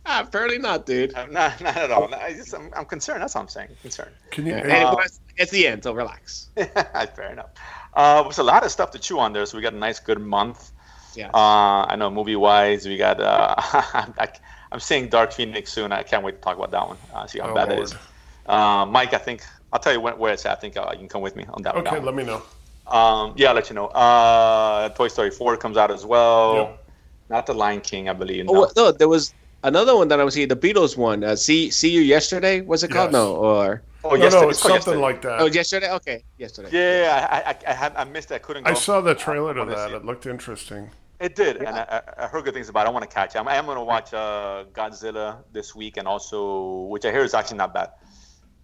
[0.05, 1.13] Ah, apparently not, dude.
[1.15, 2.13] I'm not, not at all.
[2.15, 3.21] I just, I'm, I'm concerned.
[3.21, 3.69] That's all I'm saying.
[3.81, 4.11] concerned.
[4.31, 4.53] Can you?
[4.53, 5.03] Yeah, hey, anyway,
[5.35, 6.49] it's the end, so relax.
[6.55, 7.49] Fair enough.
[7.93, 9.99] Uh, there's a lot of stuff to chew on there, so we got a nice,
[9.99, 10.71] good month.
[11.15, 11.29] Yeah.
[11.33, 13.19] Uh, I know movie wise, we got.
[13.19, 14.29] Uh, I,
[14.71, 15.91] I'm seeing Dark Phoenix soon.
[15.91, 16.97] I can't wait to talk about that one.
[17.13, 17.79] Uh, see how Oh, bad Lord.
[17.79, 17.95] that is.
[18.45, 20.57] Uh, Mike, I think I'll tell you when, where it's at.
[20.57, 22.41] I think uh, you can come with me on that, okay, that let me know.
[22.87, 23.87] Um, yeah, I'll let you know.
[23.87, 26.55] Uh, Toy Story 4 comes out as well.
[26.55, 26.83] Yep.
[27.29, 28.45] Not the Lion King, I believe.
[28.47, 28.59] Oh No.
[28.61, 31.23] well, no, there was another one that I was seeing, the Beatles one.
[31.23, 32.61] Uh, see, see you yesterday.
[32.61, 33.07] Was it called?
[33.07, 33.13] Yes.
[33.13, 35.01] No, or oh, no, yesterday- no, it's called something yesterday.
[35.01, 35.41] like that.
[35.41, 35.91] oh, yesterday.
[35.91, 36.69] Okay, yesterday.
[36.71, 38.35] Yeah, I, I, I, had, I missed it.
[38.35, 38.71] I couldn't go.
[38.71, 39.91] I saw the trailer to that.
[39.91, 39.95] it.
[39.95, 40.89] It looked interesting.
[41.19, 42.89] It did, and I, I I heard good things about it.
[42.89, 43.39] I want to catch it.
[43.39, 47.23] I'm, I am going to watch uh, Godzilla this week, and also, which I hear
[47.23, 47.89] is actually not bad,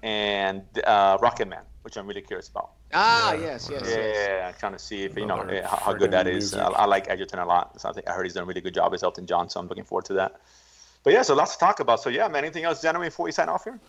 [0.04, 2.74] and uh, Rocketman, which I'm really curious about.
[2.94, 3.42] Ah, Yeah.
[3.42, 4.54] yes, yes, Yeah, yes.
[4.54, 6.54] I'm trying to see if you know Another eh, how, how good that is.
[6.54, 6.70] I.
[6.70, 7.82] I like Egerton a lot.
[7.82, 9.60] So I think I heard he's done a really good job as Elton John, so
[9.60, 10.40] I'm looking forward to that.
[11.04, 12.02] But yeah, so lots to talk about.
[12.02, 12.44] So yeah, man.
[12.44, 13.80] Anything else, gentlemen, before we sign off here?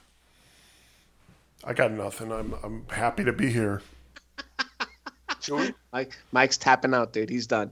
[1.64, 2.32] I got nothing.
[2.32, 3.82] I'm I'm happy to be here.
[5.40, 5.74] Chewie?
[5.92, 7.28] Mike, Mike's tapping out, dude.
[7.28, 7.70] He's done.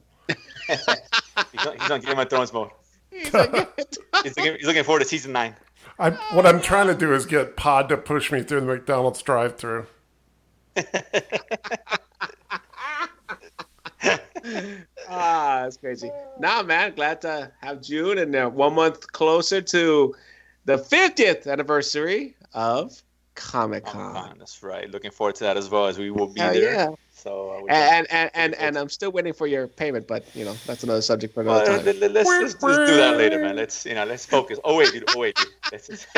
[0.68, 2.70] He's on, he's on Game of Thrones mode.
[3.10, 3.50] He's like,
[4.22, 5.56] He's looking, he's looking forward to season nine.
[5.98, 9.20] I what I'm trying to do is get Pod to push me through the McDonald's
[9.22, 9.86] drive-through.
[15.08, 16.10] ah, that's crazy.
[16.38, 20.14] Nah, man, glad to have June and uh, one month closer to
[20.64, 23.02] the 50th anniversary of
[23.34, 24.12] Comic Con.
[24.14, 24.90] Comic-Con, That's right.
[24.90, 26.74] Looking forward to that as well as we will be Hell there.
[26.74, 26.88] yeah.
[27.22, 30.54] So uh, And, and and and I'm still waiting for your payment, but you know
[30.66, 32.00] that's another subject for another let- time.
[32.00, 33.54] let- let's, let's, let's do that later, man.
[33.54, 34.58] Let's you know, let's focus.
[34.64, 35.04] Oh wait, dude.
[35.14, 35.46] Oh wait, dude.
[35.70, 36.06] Let's just-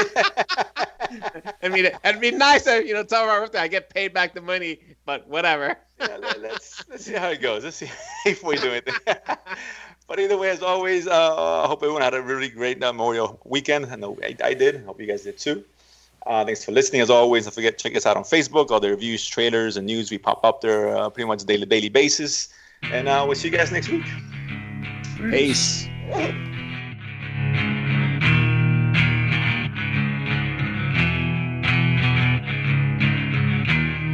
[1.62, 4.40] I mean, it'd be nice if you know, tell birthday I get paid back the
[4.40, 5.76] money, but whatever.
[6.00, 7.64] yeah, let, let's let's see how it goes.
[7.64, 7.90] Let's see
[8.26, 8.88] if we do it.
[10.08, 13.38] but either way, as always, uh, I hope everyone had a really great uh, Memorial
[13.44, 13.86] weekend.
[13.86, 14.84] I know I, I did.
[14.84, 15.64] Hope you guys did too.
[16.26, 17.02] Uh, thanks for listening.
[17.02, 18.70] As always, don't forget check us out on Facebook.
[18.70, 21.90] All the reviews, trailers, and news we pop up there uh, pretty much daily daily
[21.90, 22.48] basis.
[22.82, 24.04] And uh, we'll see you guys next week.
[25.18, 25.86] Peace.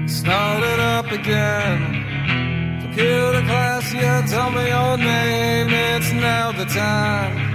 [0.06, 2.80] Started up again.
[2.82, 5.68] Computer class, yeah, tell me your name.
[5.70, 7.49] It's now the time.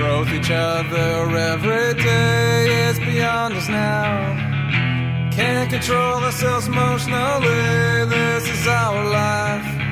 [0.00, 2.88] We grow with each other every day.
[2.88, 5.30] is beyond us now.
[5.30, 8.06] Can't control ourselves emotionally.
[8.06, 9.89] This is our life.